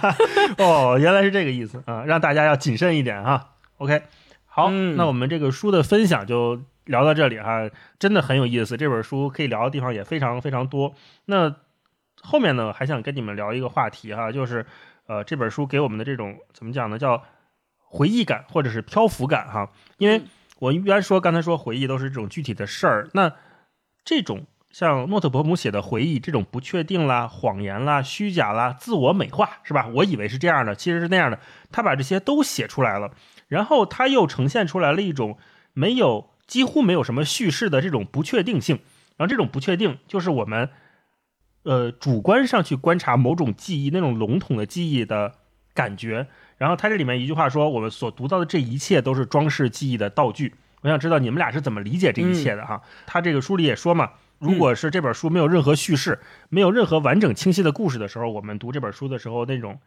[0.56, 3.48] 哦，原来是这个意思啊，让大家要谨慎一点哈。
[3.76, 4.04] OK，
[4.46, 8.76] 好，嗯那我们这个书的分享就聊到这里哈，真的很有意思。
[8.76, 10.94] 这本书可以聊的地方也非常非常多。
[11.26, 11.54] 那
[12.20, 14.66] 后面呢，还想跟你们聊一个话题哈，就是
[15.06, 17.22] 呃，这本书给我们的这种怎么讲呢，叫
[17.76, 19.70] 回忆感或者是漂浮感哈。
[19.98, 20.26] 因为嗯
[20.58, 23.32] 我一般说刚才说回忆都是这种具体的事儿，那
[24.04, 29.86] 这种像诺特伯姆写的回忆，这种不确定啦、谎言啦、虚假啦、自我美化，是吧？
[29.94, 31.38] 我以为是这样的，其实是那样的。
[31.70, 33.12] 他把这些都写出来了，
[33.46, 35.38] 然后他又呈现出来了一种
[35.74, 38.80] 没有几乎没有什么叙事的这种不确定性。
[39.16, 40.68] 然后这种不确定就是我们
[41.62, 45.34] 呃主观上去观察某种记忆那种笼统的记忆的
[45.74, 46.26] 感觉。
[46.56, 50.54] 然后他这里面一句话说，我们所读到的这一切都是装饰记忆的道具。
[50.80, 52.80] 我想知道你们俩是怎么理解这一切的哈？
[53.06, 59.80] 他这个书里也说嘛，如果是这本书没有任何叙事，没有任何完整清晰的故事的时候，我们读这本书的时候那种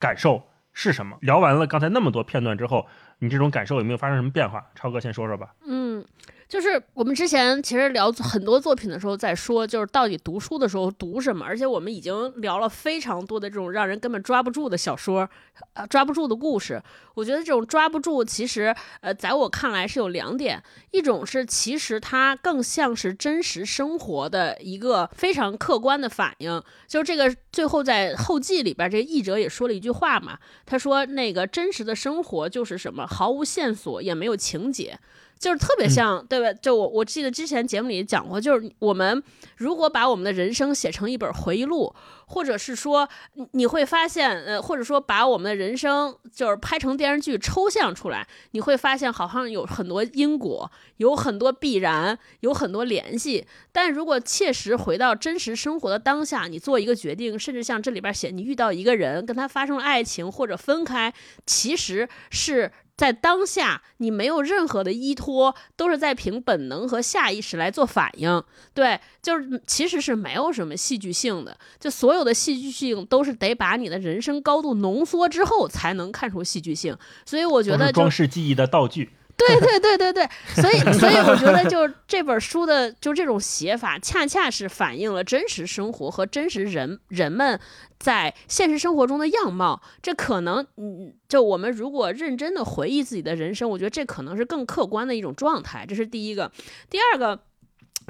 [0.00, 0.48] 感受
[0.80, 1.18] 是什么？
[1.22, 2.86] 聊完了刚才那么多片段之后，
[3.18, 4.64] 你这种感受有没有发生什么变化？
[4.76, 5.52] 超哥先说说吧。
[5.66, 6.04] 嗯，
[6.48, 15.28] 就是我们之前其实聊很多作品的时候，在说就是到底读书的时候读什么，而且我们已经聊了非常多的这种让人根本抓不住的小说，
[15.74, 16.82] 呃，抓不住的故事。
[17.14, 34.98] 我觉得这种抓不住，其实呃，在我看来是有两点，一种是其实它更像是真实生活的一个非常客观的反应，就是这个最后在后记里边，这个译者也说了一句话嘛，他说那个真实的生活就是什么，毫无线索，也没有情节。
[35.38, 36.52] 就是特别像，对吧？
[36.60, 39.22] 就我我记得之前节目里讲过，就是我们
[39.56, 41.94] 如果把我们的人生写成一本回忆录，
[42.26, 53.46] 或者是说你你会发现，呃，或者说把我们的人生就是拍成电视剧抽象出来，你会发现好像有很多因果，有很多必然，有很多联系。
[53.70, 61.14] 但如果切实回到真实生活的当下，你做一个决定，甚至像这里边写，你遇到一个人，跟他发生了爱情或者分开，
[61.46, 62.72] 其实是。
[62.98, 68.42] 在当下，你没有任何的依托，都是在凭本能和下意识来做反应。
[68.74, 76.98] 对，就是其实是没有什么戏剧性的，就所有的戏剧性都是得把你的人生高度浓缩之后才能看出戏剧性。
[77.24, 79.10] 所以我觉得装饰记忆的道具。
[79.38, 80.28] 对对对对对，
[80.60, 87.58] 所以所以我觉得就是这本书的就这种写法，恰恰是反映了真实生活和真实人人们
[87.98, 89.80] 在现实生活中的样貌。
[90.02, 95.86] 这可能，嗯，就我们如果认真的回忆自己的人生，我觉得这可能是更客观的一种状态。
[95.88, 96.50] 这是第一个，
[96.90, 97.40] 第二个。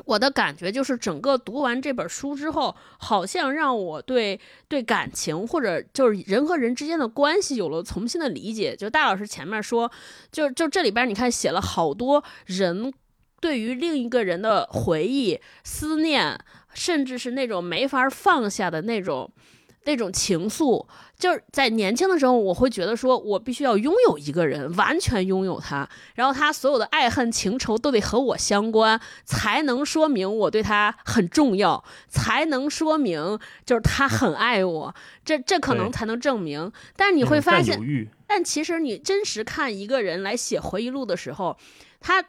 [0.04, 4.38] 我的感觉就是，整个读完这本书之后，好像让我对
[4.68, 8.74] 对感情或者就是人和人之间的关系有了重新的理解。
[8.76, 9.90] 就大老师前面说，
[10.32, 12.92] 就就这里边你看写了好多人
[13.40, 16.38] 对于另一个人的回忆、思念，
[16.74, 19.30] 甚至是那种没法放下的那种。
[19.88, 20.86] 那种情愫，
[21.18, 36.70] 就是在年轻的时候，我会觉得说我必须要拥有一个人，完全拥有他，然后他所有的爱恨情仇都得和我相关，才能说明我对他很重要，才能说明就是他很爱我，这这可能才能证明。
[36.94, 37.80] 但是你会发现
[38.26, 41.56] 但其实你真实看一个人来写回忆录的时候，
[41.98, 42.22] 他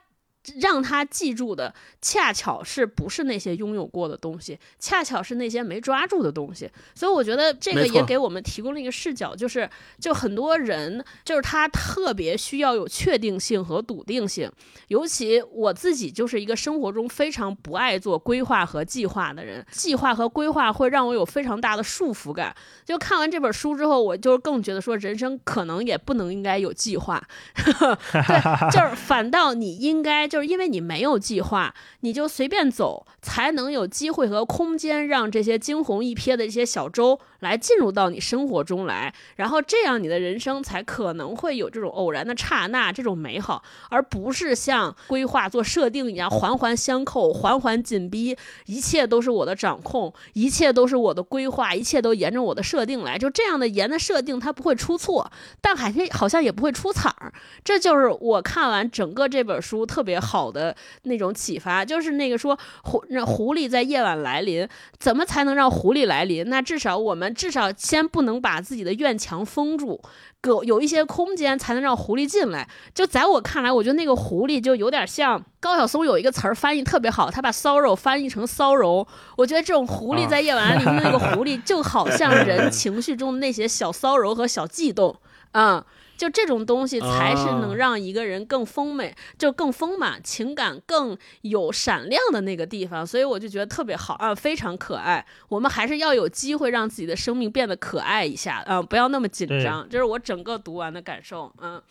[0.60, 6.70] 让他记住的，恰巧是不是那些拥有过的东西，恰巧是那些没抓住的东西。
[6.96, 9.70] 所以我觉得这个也给我们提供了一个视角，就是
[10.00, 14.52] 就很多人就是他特别需要有确定性和笃定性，
[14.88, 22.56] 尤其我自己就是一个生活中非常不爱做规划和计划的人，计划和规划会让我有非常大的束缚感。
[22.86, 27.22] 就看完这本书之后，我就更觉得说，人生可能也不能应该有计划，
[27.56, 48.38] 对，就是反倒你应该就就是因为你没有计划，你就随便走，才能有机会和空间让这些惊鸿一瞥的这些小舟来进入到你生活中来，然后这样你的人生才可能会有这种偶然的刹那，这种美好，而不是像规划做设定一样环环相扣、环环紧逼，
[48.68, 55.30] 一切都是我的掌控，一切都是我的规划，一切都沿着我的设定来，就这样的沿的设定它不会出错，
[55.60, 57.34] 但好像好像也不会出彩儿。
[57.62, 60.18] 这就是我看完整个这本书特别
[60.52, 64.68] 的那种启发，就是那个说狐那狐狸在夜晚来临，
[65.00, 66.48] 怎么才能让狐狸来临？
[66.50, 70.02] 那至少我们至少先不能把自己的院墙封住。
[70.44, 72.66] 有有一些空间才能让狐狸进来。
[72.94, 79.06] 就在我看来，我觉得那个狐狸就有点像高晓松有一个词儿翻译特别好，他把骚扰翻译成骚柔。
[79.36, 85.14] 我觉得这种狐狸在夜晚来临的那个 狐狸，就好像人情绪中的那些小骚柔和小悸动，
[85.52, 85.84] 嗯。
[86.20, 95.26] 就这种东西才是能啊让一个人更丰美，就更丰满，情感更有闪亮的那个地方，所以我就觉得特别好啊，非常可爱。
[95.48, 99.88] 我们还是要有机会让自己的生命变得可爱一下，啊，不要那么紧张。
[99.90, 101.82] 这是我整个读完的感受，嗯。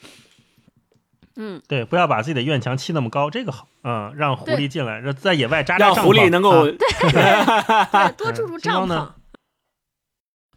[1.41, 6.65] 嗯，对，不要把自己的院墙砌那么高，这个好，嗯，让狐狸进来，让在野外扎扎让帐篷狐狸能够啊。
[6.75, 9.09] 对， 多住住帐篷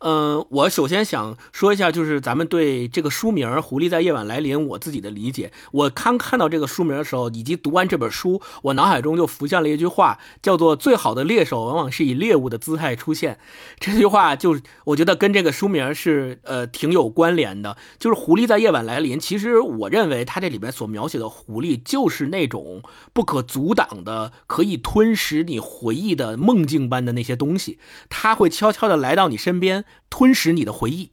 [0.04, 5.52] 嗯，我首先想说一下，就是咱们对这个书名《狐狸在夜晚来临》我自己的理解。
[5.72, 13.38] 我刚看到这个书名的时候，以及读完这本书，我脑海中就浮现了一句话，叫做“最好的猎手往往是以猎物的姿态出现”。
[13.80, 17.78] 这句话就我觉得跟这个书名是呃挺有关联的。
[18.00, 22.82] 就是狐狸在夜晚来临，其实我认为它这里边所描写的狐狸，就是那种
[23.14, 27.78] 不可阻挡的，可以吞噬你回忆的梦境般的那些东西。
[28.10, 31.12] 它会悄悄的来到你身边，吞噬你的回忆。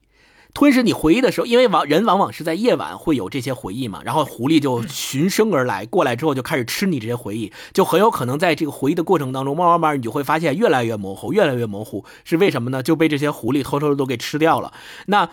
[0.54, 12.82] 吞噬你回忆的时候，因为往人往往是在夜晚会有这些回忆嘛，然后狐狸就循声而来，过来之后就开始吃你这些回忆，就很有可能在这个回忆的过程当中，慢慢慢你就会发现越来越模糊，越来越模糊，是为什么呢？
[12.82, 14.72] 就被这些狐狸偷偷的都给吃掉了。
[15.06, 15.28] 那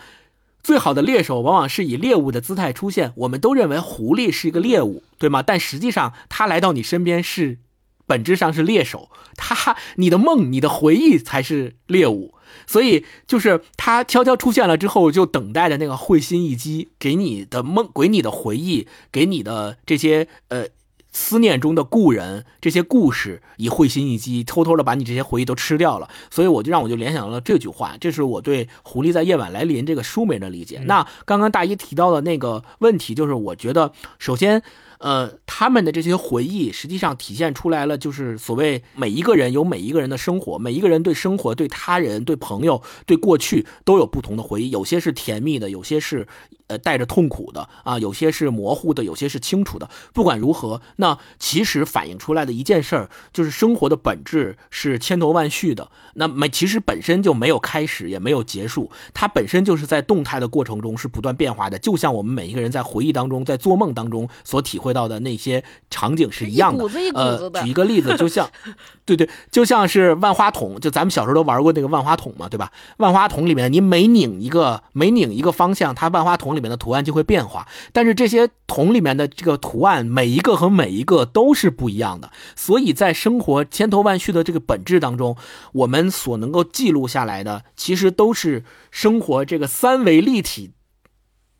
[0.62, 5.42] 最好的猎手往往是以猎物的姿态出现，我们都认为狐狸是一个猎物，对吗？
[5.42, 7.58] 但实际上，它来到你身边是
[8.06, 12.34] 本质上是猎手，他你的梦、你的回忆才是猎物。
[12.66, 20.66] 所以就是他悄悄出现了之后，就等待着那个会心一击，给你的梦、给你的回忆、给你的这些呃
[21.12, 26.08] 思念中的故人这些故事，以会心一击，偷偷的把你这些回忆都吃掉了。
[26.30, 30.80] 所以我就让我就联想到了这句话，这是我对《狐狸在夜晚来临》这个书名的理解。
[30.86, 34.62] 那刚刚大一提到的那个问题，就是我觉得首先。
[34.98, 46.26] 呃，他们的这些回忆实际上体现出来了，就是所谓每一个人有每一个人的生活，每一个人对生活、对他人、对朋友、对过去都有不同的回忆，有些是甜蜜的，有些是
[46.68, 49.88] 呃带着痛苦的啊，有些是模糊的，有些是清楚的。
[50.12, 55.88] 不管如何，那其实反映出来的一件事儿，就是生活的本质是千头万绪的。
[56.14, 66.78] 那没其实本身就没有开始，也没有结束，它本身就是在动态的过程中是不断变化的，就像我们每一个人在回忆当中，在做梦当中所体会到的那些场景是一样的。
[66.78, 68.48] 一股子一股子呃，的举一个例子，就像，
[69.04, 72.72] 对对，就像是万花筒，就咱们小时候都玩过那个万花筒嘛，对吧？
[72.96, 77.68] 万花筒里面你每拧一个，每拧一个方向，它万花筒里面的图案就会变化。
[77.92, 82.32] 但是这些桶里面的这个图案，每一个和每一个都是不一样的。
[82.56, 85.36] 所以在生活千头万绪的这个本质当中，
[85.72, 90.72] 我们所能够记录下来的，其实都是生活这个三维立体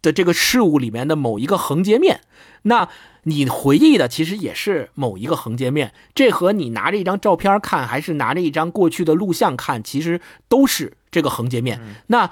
[0.03, 2.23] 的这个事物里面的某一个横截面。
[2.63, 2.89] 那
[3.23, 11.81] 你回忆的其实也是某一个横截面，这和你拿着一张照片看，还是拿着一张过去的录像看，其实都是这个横截面。
[12.09, 12.31] 那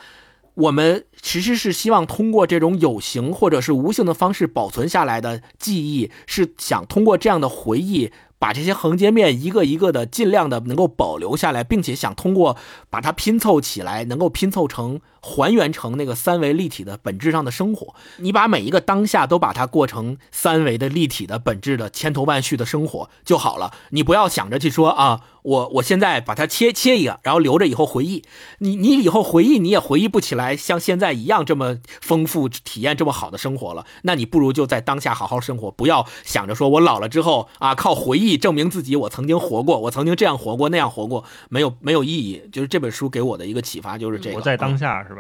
[0.55, 12.57] 我们其实是希望通过这种有形或者是无形的方式保存下来的记忆，是想通过这样的回忆把这些横截面一个一个的尽量的能够保留下来，并且想通过
[12.89, 17.95] 把它拼凑起来，能够拼凑成还原成那个三维立体的本质上的生活。
[18.19, 23.73] 你把每一个当下都把它过成三维的立体的本质的千头万绪的生活就好了。
[23.89, 28.23] 你不要想着去说啊，我我现在把它切切一个，然后留着以后回忆。
[28.59, 33.87] 你你以后回忆你也回忆不起来像现在一样这么丰富体验这么好的生活了。
[34.03, 38.35] 那你不如就在当下好好生活，不要想着说我老了之后啊靠回忆。
[38.45, 42.43] 证明自己，我曾经活过，我曾经这样活过，那样活过，没有没有意义。
[42.53, 44.37] 就是这本书给我的一个启发，就是这个。
[44.37, 45.14] 我在当下，是？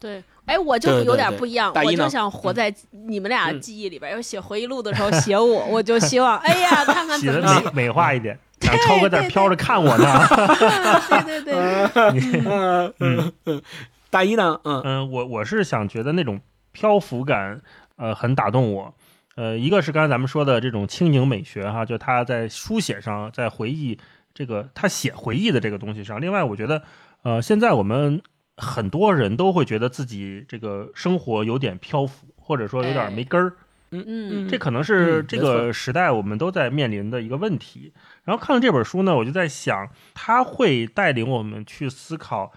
[0.00, 4.12] 对，哎，我就有点不一样，我就想活在你们俩记忆里边。
[4.12, 10.26] 要写回忆录的时候写我，我就希望，哎呀，看看怎么美美化一点，想超哥在飘着看我呢。
[11.26, 12.42] 对对对，
[13.00, 13.62] 嗯，
[14.10, 14.60] 大一呢？
[14.64, 16.40] 嗯嗯，我我是想觉得那种
[16.72, 17.60] 漂浮感，
[17.96, 18.94] 呃，很打动我。
[19.34, 23.98] 呃，一个是刚才咱们说的这种轻盈美学哈，就他在书写上，在回忆
[24.34, 26.20] 这个他写回忆的这个东西上。
[26.20, 26.82] 另外，我觉得，
[27.22, 28.20] 呃，现在我们
[28.58, 33.54] 很多人都会觉得自己这个生活有点漂浮，或者说有点没根儿。
[33.90, 37.92] 嗯嗯，这可能是这个时代我们都在面临的一个问题。
[38.24, 42.52] 然后看了这本书呢，我就在想，他会带领我们去思考。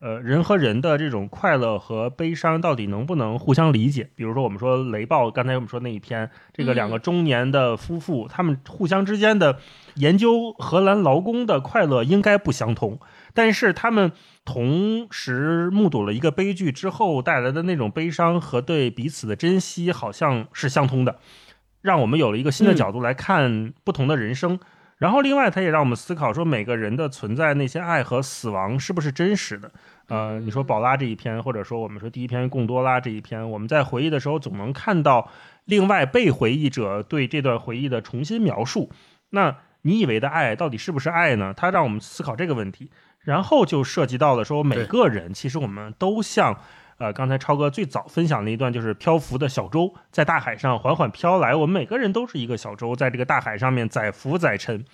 [0.00, 4.08] 呃，人和人的这种快乐和悲伤到底能不能互相理解？
[4.14, 9.58] 比如说，我们说雷暴，刚才我们说那一篇，这个两个中年的夫妇，他们互相之间的
[9.96, 13.00] 研究荷兰劳工的快乐应该不相同，
[13.34, 14.12] 但是他们
[14.44, 21.18] 同时目睹了一个悲剧之后带来的那种悲伤和对彼此的珍惜，好像是相通的，
[21.82, 24.58] 让我们有了一个新的角度来看不同的人生。
[24.98, 29.70] 然后，另外，他也让我们思考说，每个人的存在，那些爱和死亡是不是真实的？
[30.08, 35.30] 呃，你说宝拉这一篇，或者说我们说第一篇贡多拉这一篇，我们在回忆的时候，总能看到
[35.66, 38.90] 另外被回忆者对这段回忆的重新描述。
[39.30, 41.54] 那你以为的爱，到底是不是爱呢？
[41.56, 42.90] 它让我们思考这个问题。
[43.28, 46.56] 然后就涉及到了说，每个人其实我们都像。
[47.00, 54.84] 呃，刚才超哥最早分享的一段就是漂浮的小舟在大海上缓缓飘来，我们每个人都是一个小舟，在这个大海上面载浮载沉。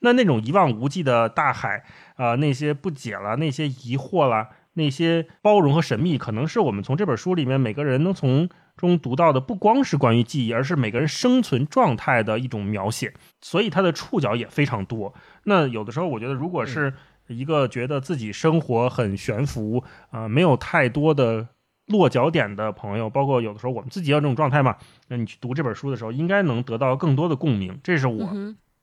[0.00, 1.84] 那那种一望无际的大海，
[2.16, 13.14] 啊，那些不解了，那些疑惑了，那些包容和神秘，可能是我们从这本书里面每个人能从中读到的，不光是关于记忆，而是每个人生存状态的一种描写。
[13.40, 15.14] 所以它的触角也非常多。
[15.44, 16.92] 那有的时候，我觉得如果是。
[17.32, 21.48] 一个觉得自己生活很悬浮啊，没有太多的
[21.86, 24.76] 落脚点的朋友，包括有的时候我们自己要这种状态嘛，
[25.08, 28.30] 那你去读这本书的时候，应该能得到更多的共鸣，这是我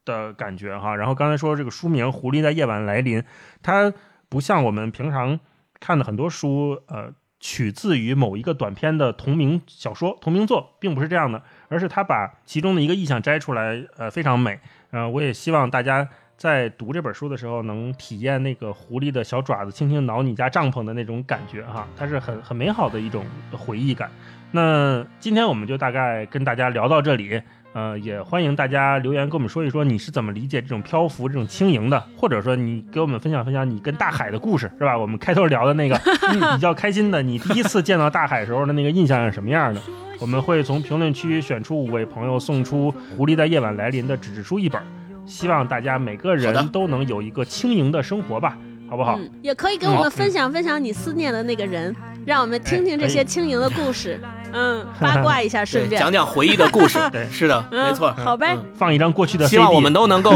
[0.03, 0.95] 的感觉哈。
[0.95, 3.21] 然后刚才说这个书名《狐狸在夜晚来临》，
[3.61, 3.93] 它
[4.27, 5.39] 不像我们平常
[5.79, 14.59] 看的很多书，呃，取自于某一个短篇的同名小说、同名作，并不是这样的，而是他把其中的一个意象摘出来，呃，非常美。
[14.91, 16.09] 呃，我也希望大家。
[16.39, 24.09] 在读这本书的时候，能体验那个狐狸的小爪子轻轻挠你家帐篷的那种感觉哈，它是很很美好的一种回忆感。
[24.51, 27.41] 那今天我们就大概跟大家聊到这里，
[27.73, 34.97] 呃，也欢迎大家留言跟我们说一说你是怎么理解这种漂浮、这种轻盈的，或者说你给我们分享分享你跟大海的故事，是吧？
[34.97, 35.99] 我们开头聊的那个
[36.55, 39.81] 比较开心的，你第一次见到大海时候的那个印象是什么样的？
[40.21, 44.81] 我们会从评论区选出五位朋友，送出《狐狸在夜晚来临》的纸质书一本。
[45.29, 48.57] 希望大家每个人都能有一个轻盈的生活吧，
[48.89, 49.19] 好不好？
[49.43, 51.95] 也可以跟我们分享分享你思念的那个人，
[52.25, 54.19] 让我们听听这些轻盈的故事。
[54.51, 56.97] 嗯，八卦一下， 顺便讲讲回忆的故事。
[57.11, 58.11] 对， 是的，没错。
[58.13, 59.47] 好呗，放一张过去的。
[59.47, 60.31] 希望我们都能够，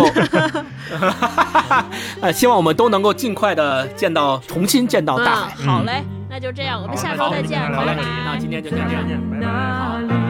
[2.22, 5.66] 呃希望我们都能够尽快的见到，重新见到大海。
[5.66, 7.60] 好嘞，那就这样，我们下周再见。
[7.74, 8.88] 好嘞，那今天就这样，
[9.32, 10.23] 拜拜。